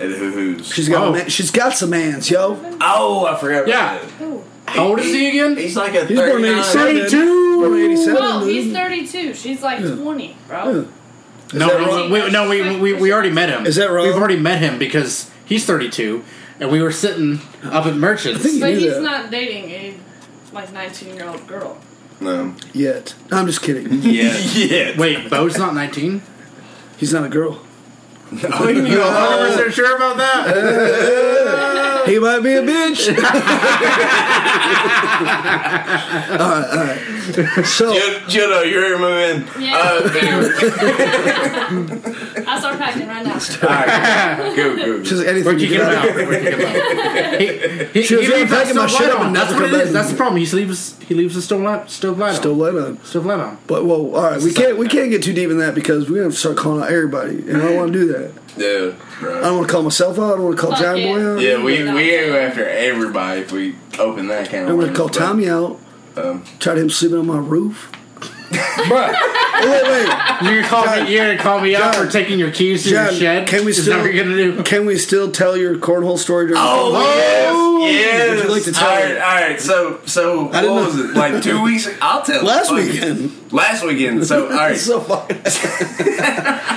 [0.00, 0.66] at Hoo Hoo's.
[0.72, 1.10] She's got Oh.
[1.10, 2.58] a man, she's got some hands, yo.
[2.80, 3.58] oh, I forgot.
[3.64, 3.98] About Yeah.
[3.98, 4.24] that.
[4.24, 4.42] Ooh.
[4.66, 5.56] How old is he again?
[5.56, 6.96] He's like a He's born in 39.
[7.04, 7.26] 87.
[7.60, 8.14] Born 87.
[8.14, 9.34] Well, he's 32.
[9.34, 10.64] She's like 20, bro.
[10.80, 10.84] Yeah.
[11.58, 12.10] No, we, wrong?
[12.10, 13.66] we, no, we, we, we already met him.
[13.66, 14.06] Is that wrong?
[14.06, 16.24] We've already met him because he's 32,
[16.60, 18.40] and we were sitting up at Merchants.
[18.40, 19.02] I think- But knew he's that.
[19.02, 19.94] not dating a
[20.52, 21.78] like 19 year old girl.
[22.20, 22.54] No.
[22.72, 23.14] Yet.
[23.30, 23.92] I'm just kidding.
[24.02, 24.38] Yeah.
[24.54, 24.98] yeah.
[24.98, 26.22] Wait, Bo's not 19?
[26.96, 27.60] He's not a girl.
[28.32, 31.98] Oh, you 100% sure about that?
[32.06, 33.06] He might be a bitch.
[33.12, 33.14] all
[36.50, 37.64] right, all right.
[37.64, 37.94] So,
[38.28, 39.46] Judo, you're moving.
[39.62, 39.78] Yeah.
[39.78, 40.08] Uh,
[42.46, 43.34] I'll start packing right now.
[43.34, 45.00] Alright, go, go.
[45.02, 46.16] just anything We're to kicking get him out of out.
[46.26, 46.74] We're kicking him out.
[47.40, 47.46] He,
[48.00, 49.72] he, She was he gonna leaves pack that my shit up and That's what it
[49.72, 49.92] is.
[49.92, 50.38] That's the problem.
[50.42, 52.58] He leaves he leaves the stove light stove light Still on.
[52.74, 52.98] light on.
[53.04, 53.58] Stove light on.
[53.66, 56.22] But well, all right, we can't we can't get too deep in that because we're
[56.22, 58.21] gonna start calling out everybody, and I don't want to do that.
[58.56, 60.24] Yeah, I don't want to call myself out.
[60.24, 61.06] I don't want to call Fuck John it.
[61.06, 61.40] Boy out.
[61.40, 64.68] Yeah, we we go after everybody if we open that can.
[64.68, 65.80] I'm gonna call Tommy out.
[66.16, 67.90] Um, Tried him sleeping on my roof.
[68.52, 69.14] Bruh,
[69.64, 70.50] Oh, wait, wait.
[70.50, 71.12] You're gonna call John- me.
[71.14, 73.46] You're gonna call me out John- for taking your keys to your John, shed.
[73.48, 74.62] can we still- that what you're gonna do?
[74.64, 76.46] Can we still tell your cornhole story?
[76.48, 76.98] During Oh,
[77.86, 78.30] yes, yes.
[78.30, 79.12] Would you like to tell all it?
[79.20, 79.60] all right.
[79.60, 80.86] So, so I didn't what know.
[80.88, 81.14] was it?
[81.16, 81.88] Like two weeks?
[82.00, 82.42] I'll tell.
[82.44, 82.86] Last Fuck it.
[82.92, 83.52] weekend.
[83.52, 84.26] Last weekend.
[84.26, 85.36] So, all right, so fucking.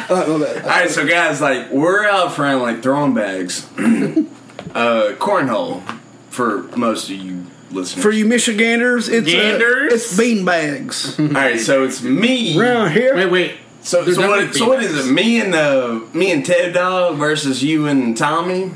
[0.09, 0.63] all right, my bad.
[0.63, 0.89] all right.
[0.91, 5.81] So, guys, like we're out front, like throwing bags, uh, cornhole
[6.29, 7.44] for most of you
[7.75, 8.03] listeners.
[8.03, 9.93] For you Michiganders, it's uh, Ganders?
[9.93, 11.59] it's bean bags all right.
[11.59, 12.57] So it's me.
[12.59, 13.15] around here.
[13.15, 13.55] Wait, wait.
[13.81, 14.55] So, There's so definitely what?
[14.55, 15.11] So what is it?
[15.11, 18.71] Me and uh, me and Ted Dog versus you and Tommy.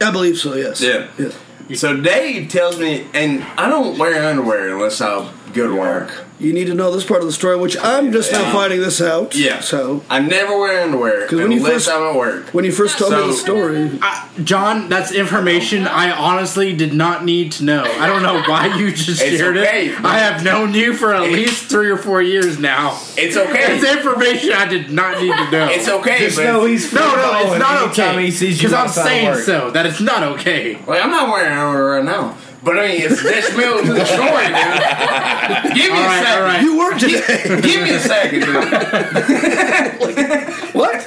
[0.00, 0.54] I believe so.
[0.54, 0.80] Yes.
[0.80, 1.08] Yeah.
[1.18, 1.30] Yeah.
[1.74, 6.24] So Dave tells me, and I don't wear underwear unless I'll go to work.
[6.40, 9.00] You need to know this part of the story, which I'm just now finding this
[9.00, 9.34] out.
[9.34, 9.58] Yeah.
[9.58, 12.46] So I never wear underwear 'Cause when you unless first- I'm at work.
[12.52, 16.94] when you first told me the So- story, I, John, that's information I honestly did
[16.94, 17.84] not need to know.
[17.98, 19.88] I don't know why you just It's shared okay.
[19.88, 20.04] it.
[20.04, 22.96] I have known you for at least three or four years now.
[23.16, 23.74] It's okay.
[23.74, 25.68] It's information I did not need to know.
[25.68, 28.24] It's okay, just but know he's no, no, it's not okay.
[28.26, 29.70] He sees you Because I'm saying so.
[29.72, 30.78] That it's not okay.
[30.86, 32.36] like, I'm not wearing underwear right now.
[32.68, 35.74] But I mean, it's this middle to the story, dude.
[35.74, 36.36] Give me All a right, second.
[36.36, 36.60] all right.
[36.62, 37.60] you work today.
[37.62, 38.54] Give me a second, dude.
[40.74, 40.94] what?
[40.94, 41.00] All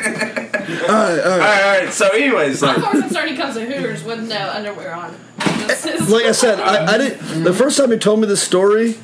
[0.89, 1.39] right, all right.
[1.39, 1.93] right, all right.
[1.93, 5.15] So, anyways, I'm like, more concerned he comes to Hooters with no underwear on.
[6.09, 7.43] Like I said, I, I didn't.
[7.43, 8.95] The first time you told me this story,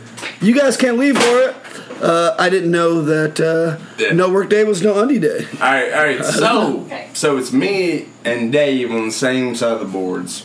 [0.41, 1.55] you guys can't leave for it.
[2.01, 4.13] Uh, I didn't know that uh, Yeah.
[4.13, 5.45] no work day was no undie day.
[5.53, 6.25] all right, all right.
[6.25, 7.09] So, Okay.
[7.13, 10.43] so it's me and Dave on the same side of the boards.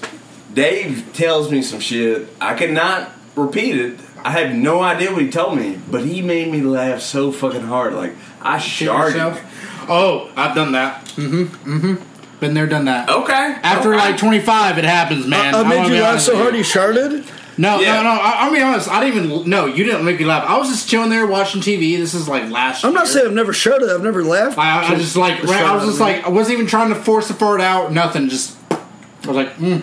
[0.55, 2.28] Dave tells me some shit.
[2.40, 4.00] I cannot repeat it.
[4.24, 7.62] I have no idea what he told me, but he made me laugh so fucking
[7.62, 7.94] hard.
[7.94, 9.16] Like I sharted.
[9.16, 9.88] yourself?
[9.88, 11.05] Oh, I've done that.
[11.07, 11.76] Mm-hmm.
[11.76, 12.38] Mm-hmm.
[12.40, 13.09] Been there, done that.
[13.09, 13.57] Okay.
[13.62, 14.11] After okay.
[14.11, 15.55] like 25, it happens, man.
[15.55, 17.28] I, I I'm made you laugh so hard you sharded.
[17.59, 17.96] No, Yeah.
[17.96, 18.11] no, no.
[18.11, 18.88] I, I'll be honest.
[18.88, 19.50] I didn't even.
[19.50, 20.48] No, you didn't make me laugh.
[20.48, 21.96] I was just chilling there watching TV.
[21.96, 22.84] This is like last.
[22.84, 23.12] I'm not year.
[23.12, 23.94] saying I've never sharded.
[23.94, 24.57] I've never laughed.
[24.59, 25.40] I, I just like.
[25.40, 26.24] Just I was just like.
[26.24, 27.92] I wasn't even trying to force the fart out.
[27.92, 28.28] Nothing.
[28.28, 28.57] Just.
[28.70, 29.82] I was like, mm.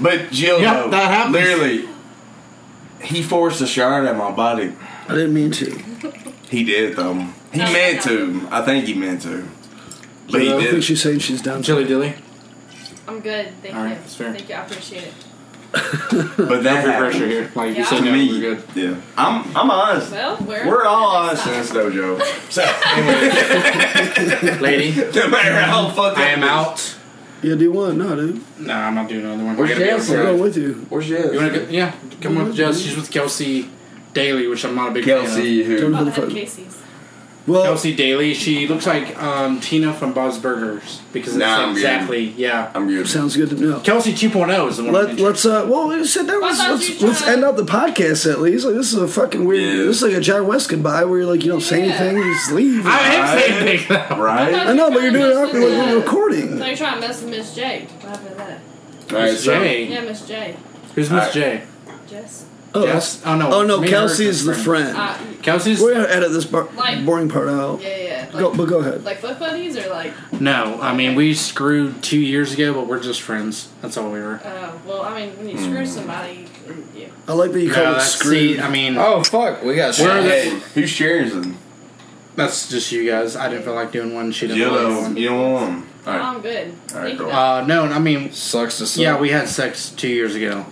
[0.00, 1.32] But Jill, Yeah, though, that happens.
[1.34, 1.88] literally,
[3.02, 4.72] he forced a shard at my body.
[5.08, 5.70] I didn't mean to.
[6.50, 7.14] He did though.
[7.52, 8.16] He No, meant no.
[8.16, 8.48] to.
[8.50, 9.46] I think he meant to.
[10.30, 10.84] But he I don't think did.
[10.84, 11.62] she's saying she's down.
[11.62, 12.14] chili dilly.
[13.06, 13.48] I'm good.
[13.62, 13.94] Thank All right, you.
[13.96, 14.32] that's fair.
[14.32, 14.54] Thank you.
[14.54, 15.14] I appreciate it.
[15.70, 17.50] But that No pressure here.
[17.54, 17.84] Like you Yeah.
[17.86, 18.28] said, to no, me.
[18.30, 18.62] we're good.
[18.74, 19.44] Yeah, I'm.
[19.56, 20.10] I'm honest.
[20.12, 22.20] Well, we're We're all honest in this dojo.
[22.50, 26.50] So, anyway Lady, no matter how fucked I up am it is.
[26.50, 26.97] out.
[27.42, 27.98] Yeah, do one.
[27.98, 28.40] No, dude.
[28.60, 29.56] Nah, I'm not doing another one.
[29.56, 30.10] Where's I gotta Jess?
[30.10, 30.22] I'm outside.
[30.30, 30.86] going with you.
[30.88, 31.32] Where's Jess?
[31.32, 31.66] You wanna go?
[31.70, 32.80] Yeah, come with Jess.
[32.80, 33.70] She's with Kelsey
[34.12, 35.88] Daly, which I'm not a big Kelsey, Don't who?
[35.90, 36.30] know the fuck.
[36.30, 36.76] Casey's.
[37.48, 38.34] Well, Kelsey Daly.
[38.34, 41.78] She looks like um, Tina from Bob's Burgers because it's Nah, I'm good.
[41.78, 42.70] exactly yeah.
[42.74, 43.08] I'm good.
[43.08, 43.80] sounds good to know.
[43.80, 44.94] Kelsey 2.0 is the one.
[44.94, 45.26] I Let, mentioned.
[45.26, 48.30] let's uh well we said that was thought let's, let's tried- end out the podcast
[48.30, 49.84] at least like this is a fucking weird Yeah.
[49.84, 51.94] this is like a John West goodbye where you're like you don't say Yeah.
[51.94, 54.16] anything you just leave I am saying things though.
[54.22, 54.54] Right.
[54.54, 57.22] I know but you're doing it awkward like we're recording No, you're trying to mess
[57.22, 57.86] with Miss J.
[58.00, 58.60] What happened to that?
[59.10, 59.32] All right.
[59.32, 59.84] Miss So, J.
[59.86, 60.56] Yeah, Miss J.
[60.94, 61.32] Who's Miss Alright.
[61.32, 61.62] J?
[62.08, 62.44] Jess.
[62.74, 63.22] Oh Jess?
[63.24, 63.52] Oh no.
[63.52, 66.68] oh no me and Kelsey's the are friend Uh, Kelsey's we're gonna edit this bar-
[66.76, 68.24] Like- boring part out yeah, yeah.
[68.32, 70.12] Like, go, but go ahead like foot buddies or like?
[70.40, 70.78] no.
[70.82, 73.68] I mean, we screwed two years ago, but we're just friends.
[73.80, 74.40] That's all we were.
[74.44, 76.44] Uh, well, I mean, when you screw somebody,
[76.94, 77.06] yeah.
[77.26, 78.60] I like that you call No, it that's screwed see.
[78.60, 80.52] I mean, Oh fuck, we got Where are shit.
[80.52, 81.56] the- hey, who's cheering?
[82.36, 83.34] that's just you guys.
[83.34, 84.30] I didn't feel like doing one.
[84.32, 84.62] She didn't.
[84.62, 85.16] feel like doing Jill, one.
[85.16, 85.88] you don't want him.
[86.06, 86.18] All Oh.
[86.20, 86.68] I'm good.
[86.68, 87.24] All right, Thank you.
[87.26, 87.30] cool.
[87.34, 87.84] Uh, no.
[87.84, 89.02] I mean, Sucks to suck.
[89.02, 90.66] yeah, we had sex two years ago.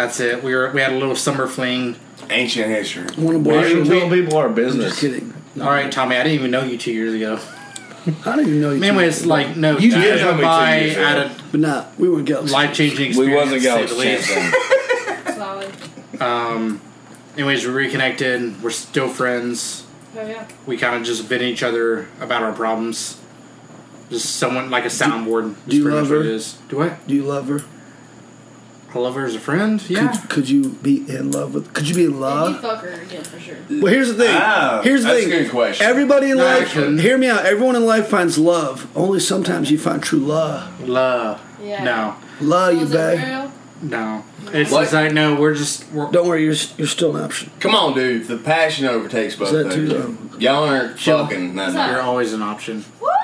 [0.00, 0.42] That's it.
[0.42, 1.96] We were we had a little summer fling.
[2.30, 3.02] Ancient history.
[3.22, 4.88] one Why are you abortion telling people our I'm business?
[4.88, 6.16] just kidding All right, Tommy.
[6.16, 7.38] I didn't even know you two years ago.
[8.24, 8.78] I don't even know you.
[8.80, 9.30] two Anyways, people.
[9.30, 11.04] like no, You time did went know me two by years ago.
[11.04, 12.50] at a but nah, we weren't gals.
[12.52, 13.18] life changing experience.
[13.18, 14.28] We wasn't to say going the least.
[14.28, 15.36] champion.
[15.36, 16.22] Solid.
[16.22, 16.80] Um,
[17.34, 18.62] anyways, we reconnected.
[18.62, 19.86] We're still friends.
[20.16, 20.46] Oh yeah.
[20.66, 23.20] We kind of just vent each other about our problems.
[24.08, 25.56] Just someone like a soundboard.
[25.68, 26.20] do you That's pretty love what her?
[26.22, 26.54] it is.
[26.70, 26.96] Do I?
[27.06, 27.60] Do you love her?
[28.92, 29.80] I love her as a friend.
[29.88, 30.08] Yeah.
[30.12, 31.72] Could, could you be in love with?
[31.74, 32.60] Could you be in you love?
[32.60, 33.56] fuck her again for sure.
[33.68, 34.34] Well, here's the thing.
[34.36, 35.32] Ah, here's the that's thing.
[35.32, 35.86] a good question.
[35.86, 36.98] Everybody in No, life, couldn't.
[36.98, 37.44] hear me out.
[37.46, 38.88] Everyone in life finds love.
[38.96, 40.88] Only sometimes you find true love.
[40.88, 41.40] Love.
[41.62, 41.84] Yeah.
[41.84, 42.16] No.
[42.40, 43.24] Love you, Was it babe.
[43.26, 43.52] real?
[43.82, 44.24] No.
[44.52, 44.80] It's What?
[44.80, 45.36] just like no.
[45.40, 45.90] We're just.
[45.92, 47.50] We're, Don't worry, you're you're still an option.
[47.60, 48.26] Come on, dude.
[48.26, 50.30] The passion overtakes both that of too, you.
[50.40, 51.18] Y'all aren't Chill.
[51.24, 51.54] fucking.
[51.54, 51.92] What's nothing.
[51.94, 52.82] you're always an option.
[52.98, 53.19] What?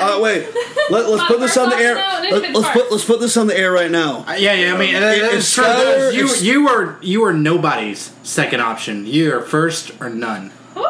[0.00, 0.46] Uh, wait.
[0.90, 1.94] Let, let's put this on the air.
[1.96, 4.24] Let, let's put let's put this on the air right now.
[4.26, 4.74] Uh, yeah, yeah.
[4.74, 5.64] I mean, that- If- if that's true.
[5.64, 9.06] Skyler- you if- you are you are nobody's second option.
[9.06, 10.50] You are first or none.
[10.74, 10.84] Woo!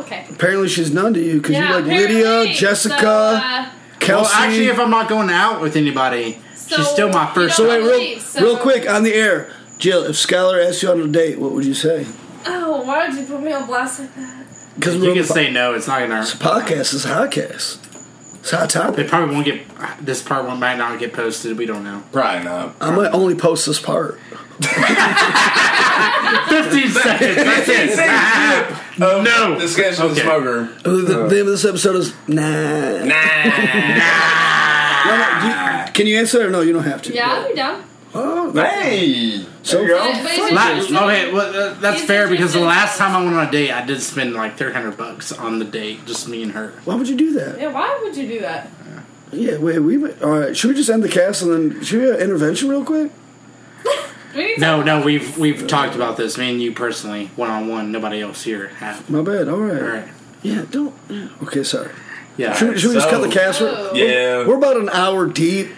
[0.00, 0.26] Okay.
[0.30, 1.84] Apparently, she's none to you because Yeah, you like.
[1.86, 4.32] Lydia, Jessica, So, uh, Kelsey.
[4.32, 7.56] Well, actually, if I'm not going out with anybody, So, she's still my first.
[7.56, 10.04] so wait, real, believe, so- real quick on the air, Jill.
[10.04, 12.06] If Skyler asked you on a date, what would you say?
[12.46, 14.38] Oh, why did you put me on blast like that?
[14.74, 15.74] Because you can say no.
[15.74, 16.20] It's not gonna.
[16.22, 16.94] It's a podcast.
[16.94, 17.78] It's a hotcast.
[18.52, 19.62] It's a hot It probably won't get.
[20.04, 21.56] This part one might not get posted.
[21.56, 22.02] We don't know.
[22.12, 22.74] Probably not.
[22.80, 24.18] I might only post this part.
[26.48, 27.36] Fifteen seconds.
[27.36, 28.78] That's it.
[29.00, 29.58] Oh, No.
[29.58, 30.28] Discussion of the Okay.
[30.28, 30.68] smoker.
[30.84, 33.04] Uh, The name of this episode is Nah.
[33.04, 33.14] Nah.
[35.04, 36.60] No, no, do you- can you answer it or no?
[36.60, 37.12] You don't have to.
[37.12, 37.82] Yeah, I'll be down.
[38.14, 39.44] Oh, hey.
[39.62, 39.98] So- there you go.
[39.98, 43.14] But- but is it La- okay, well, uh, that's He's fair because the last time
[43.16, 46.04] I went on a date, I did spend like three hundred bucks on the date,
[46.06, 46.72] just me and her.
[46.84, 47.58] why would you do that?
[47.60, 48.70] Yeah, why would you do that?
[49.32, 50.54] Yeah, wait, we all right.
[50.54, 53.10] Should we just end the cast and then should we have intervention real quick?
[54.36, 56.36] We need to No, no, we've we've talked about this.
[56.36, 57.92] Me and you personally, one on one.
[57.92, 59.08] Nobody else here have.
[59.08, 59.48] My bad.
[59.48, 59.82] All right.
[59.82, 60.08] All right.
[60.42, 60.94] Yeah, don't.
[61.44, 61.90] Okay, sorry.
[62.36, 62.52] Yeah.
[62.54, 63.60] Should, we- should we just cut the cast?
[63.60, 63.90] We're, Oh.
[63.94, 64.46] Yeah.
[64.46, 65.70] we're about an hour deep.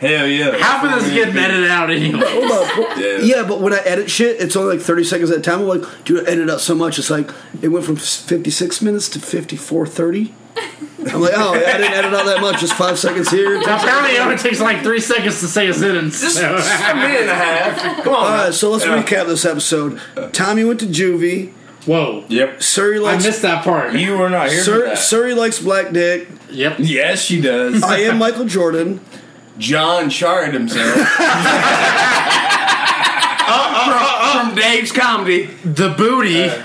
[0.00, 0.56] Hell yeah.
[0.56, 2.20] Half of this is getting edited out anyway.
[2.20, 3.18] We're Yeah.
[3.36, 5.60] yeah, but when I edit shit, it's only like 30 seconds at a time.
[5.60, 6.98] I'm like, dude, I edited out so much.
[6.98, 7.30] It's like,
[7.60, 10.32] it went from 56 minutes to 54.30.
[11.12, 12.60] I'm like, oh, I didn't edit out that much.
[12.60, 13.60] Just five seconds here.
[13.60, 16.16] Now, apparently, it only takes like three seconds to say a sentence.
[16.18, 18.02] so- a minute and a half.
[18.04, 18.24] Come on.
[18.24, 19.02] All right, so let's Yeah.
[19.02, 20.00] recap this episode.
[20.32, 21.52] Tommy went to juvie.
[21.86, 22.24] Whoa.
[22.28, 22.62] Yep.
[22.62, 23.24] Surrey likes.
[23.24, 23.94] I missed that part.
[23.94, 24.98] You were not here for Sur- that.
[24.98, 26.28] Surrey likes black dick.
[26.50, 26.76] Yep.
[26.80, 27.82] yes, she does.
[27.82, 29.00] I am Michael Jordan.
[29.58, 30.96] John charted himself.
[34.32, 35.46] From Dave's comedy.
[35.64, 36.44] The booty.
[36.44, 36.64] Uh,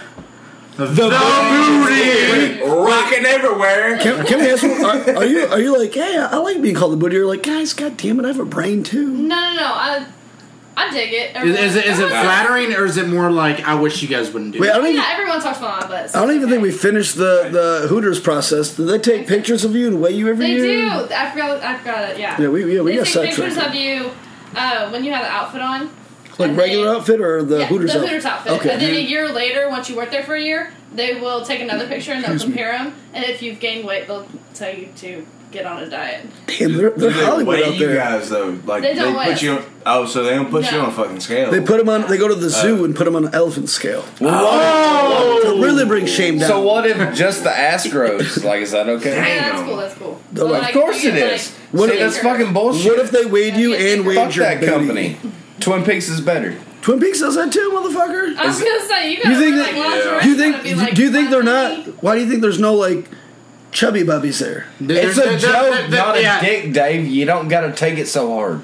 [0.77, 2.61] the, booty.
[2.61, 3.97] Rocking everywhere.
[3.97, 4.63] Can, can I ask?
[4.63, 7.15] Are, are you are you like, hey, I like being called the booty?
[7.15, 9.09] You're like, guys, god damn it, I have a brain too.
[9.09, 9.63] No, no, no.
[9.63, 10.05] I,
[10.78, 11.36] I dig it.
[11.38, 14.32] Is, is it is it flattering or is it more like I wish you guys
[14.32, 14.76] wouldn't do Wait, I it?
[14.76, 14.95] don't even.
[14.97, 16.15] Yeah, everyone talks about my butts.
[16.15, 18.76] I don't even think we finished the the Hooters process.
[18.76, 20.89] Do they take pictures of you and weigh you every They year?
[20.89, 21.13] do.
[21.13, 21.63] I forgot.
[21.63, 22.19] I forgot it.
[22.19, 22.41] Yeah.
[22.41, 23.69] Yeah, we yeah we they got take pictures sidetracked.
[23.69, 24.11] of you
[24.55, 25.89] uh, when you have the outfit on.
[26.38, 28.09] Like and regular then- outfit or the yeah, Hooters the outfit?
[28.09, 28.51] Hooters outfit.
[28.53, 28.69] Okay.
[28.73, 31.61] And then a year later, once you work there for a year, they will take
[31.61, 32.93] another picture and they'll compare them.
[33.13, 35.26] And if you've gained weight, they'll tell you to
[35.56, 36.26] get on a diet.
[36.45, 37.95] Damn, they're, they're they Hollywood weigh out you there.
[37.97, 38.60] guys though?
[38.66, 39.51] Like They don't weigh put you.
[39.53, 40.84] On, oh, so they don't put you No.
[40.84, 41.49] on a fucking scale.
[41.51, 42.08] They put them on.
[42.08, 44.06] They go to the uh, zoo and put them on an elephant scale.
[44.22, 45.39] Oh!
[45.43, 46.49] Well, To really bring shame down.
[46.49, 48.38] So what if just the ass grows?
[48.45, 49.16] Like, is that okay?
[49.16, 49.78] Yeah, that's cool.
[49.78, 50.22] That's cool.
[50.34, 51.51] No, So, of course you it get, is.
[51.51, 52.91] like, What See, if- that's fucking bullshit.
[52.91, 54.70] What if they weighed you and weighed Fuck your that booty?
[54.70, 55.18] company.
[55.60, 56.56] Twin Peaks is better.
[56.82, 58.36] Twin Peaks does that too, motherfucker.
[58.38, 59.76] I was gonna say you guys You think are that?
[59.76, 60.64] lingerie, Do you gotta think?
[60.64, 62.03] be, like, do you think they're not?
[62.03, 63.10] Why do you think there's no like
[63.76, 64.65] chubby bubbies there?
[64.80, 66.39] It's There- a there- joke, there- there- not a yeah.
[66.41, 67.05] dick, Dave.
[67.05, 68.61] You don't got to take it so hard.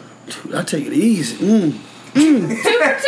[0.56, 1.36] I take it easy.
[1.38, 1.74] Mm.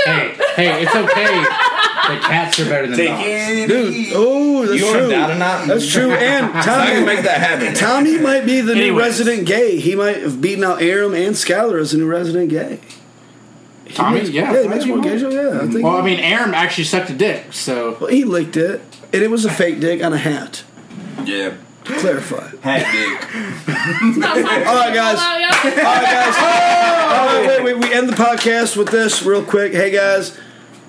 [0.05, 1.35] Hey, hey, it's okay.
[1.35, 3.23] The cats are better than Take dogs.
[3.25, 5.01] it Dude, oh, that's You true.
[5.03, 5.67] to doubt not?
[5.67, 6.11] That's true.
[6.13, 7.73] And I can Tommy, make that happen.
[7.73, 9.77] Tommy might be the new resident gay.
[9.79, 12.79] He might have beaten out Aram and Skyler as a new resident gay.
[13.85, 14.19] He Tommy?
[14.19, 15.83] makes- Yeah, yeah, he makes more gay Yeah, I think.
[15.83, 18.81] Well, I mean, Aaron actually sucked a dick, so Well, he licked it,
[19.13, 20.63] and it was a fake dick on a hat.
[21.25, 21.53] Yeah.
[21.85, 22.47] To clarify.
[22.61, 23.21] Hat dick.
[24.23, 25.17] All right, guys.
[25.19, 26.79] All right, guys.
[27.15, 29.71] Oh, wait, wait, we end the podcast with this real quick.
[29.73, 30.37] Hey, guys.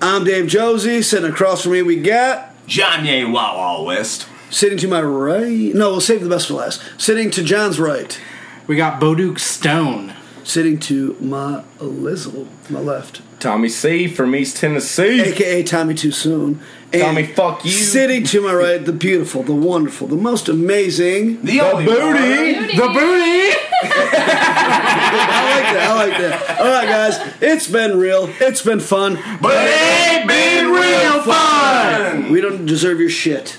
[0.01, 1.01] I'm Dave Josie.
[1.01, 2.51] Sitting across from me, we got.
[2.67, 4.27] Johnny Wawa West.
[4.49, 5.73] Sitting to my right.
[5.75, 6.81] No, we'll save the best for last.
[6.97, 8.19] Sitting to John's right.
[8.67, 10.13] we got Boduk Stone.
[10.43, 13.21] Sitting to my uh, Lizzle, my left.
[13.39, 15.21] Tommy C from East Tennessee.
[15.21, 16.59] AKA Tommy Too Soon.
[16.93, 17.71] And Tommy, fuck you.
[17.71, 21.41] Sitting to my right, the beautiful, the wonderful, the most amazing.
[21.41, 22.01] The, only booty.
[22.01, 22.67] one.
[22.67, 23.55] The booty.
[23.87, 25.87] I like that.
[25.89, 26.59] I like that.
[26.59, 27.33] All right, guys.
[27.41, 28.29] It's been real.
[28.39, 29.19] It's been fun.
[29.41, 32.31] But it ain't been real fun.
[32.31, 33.57] We don't deserve your shit.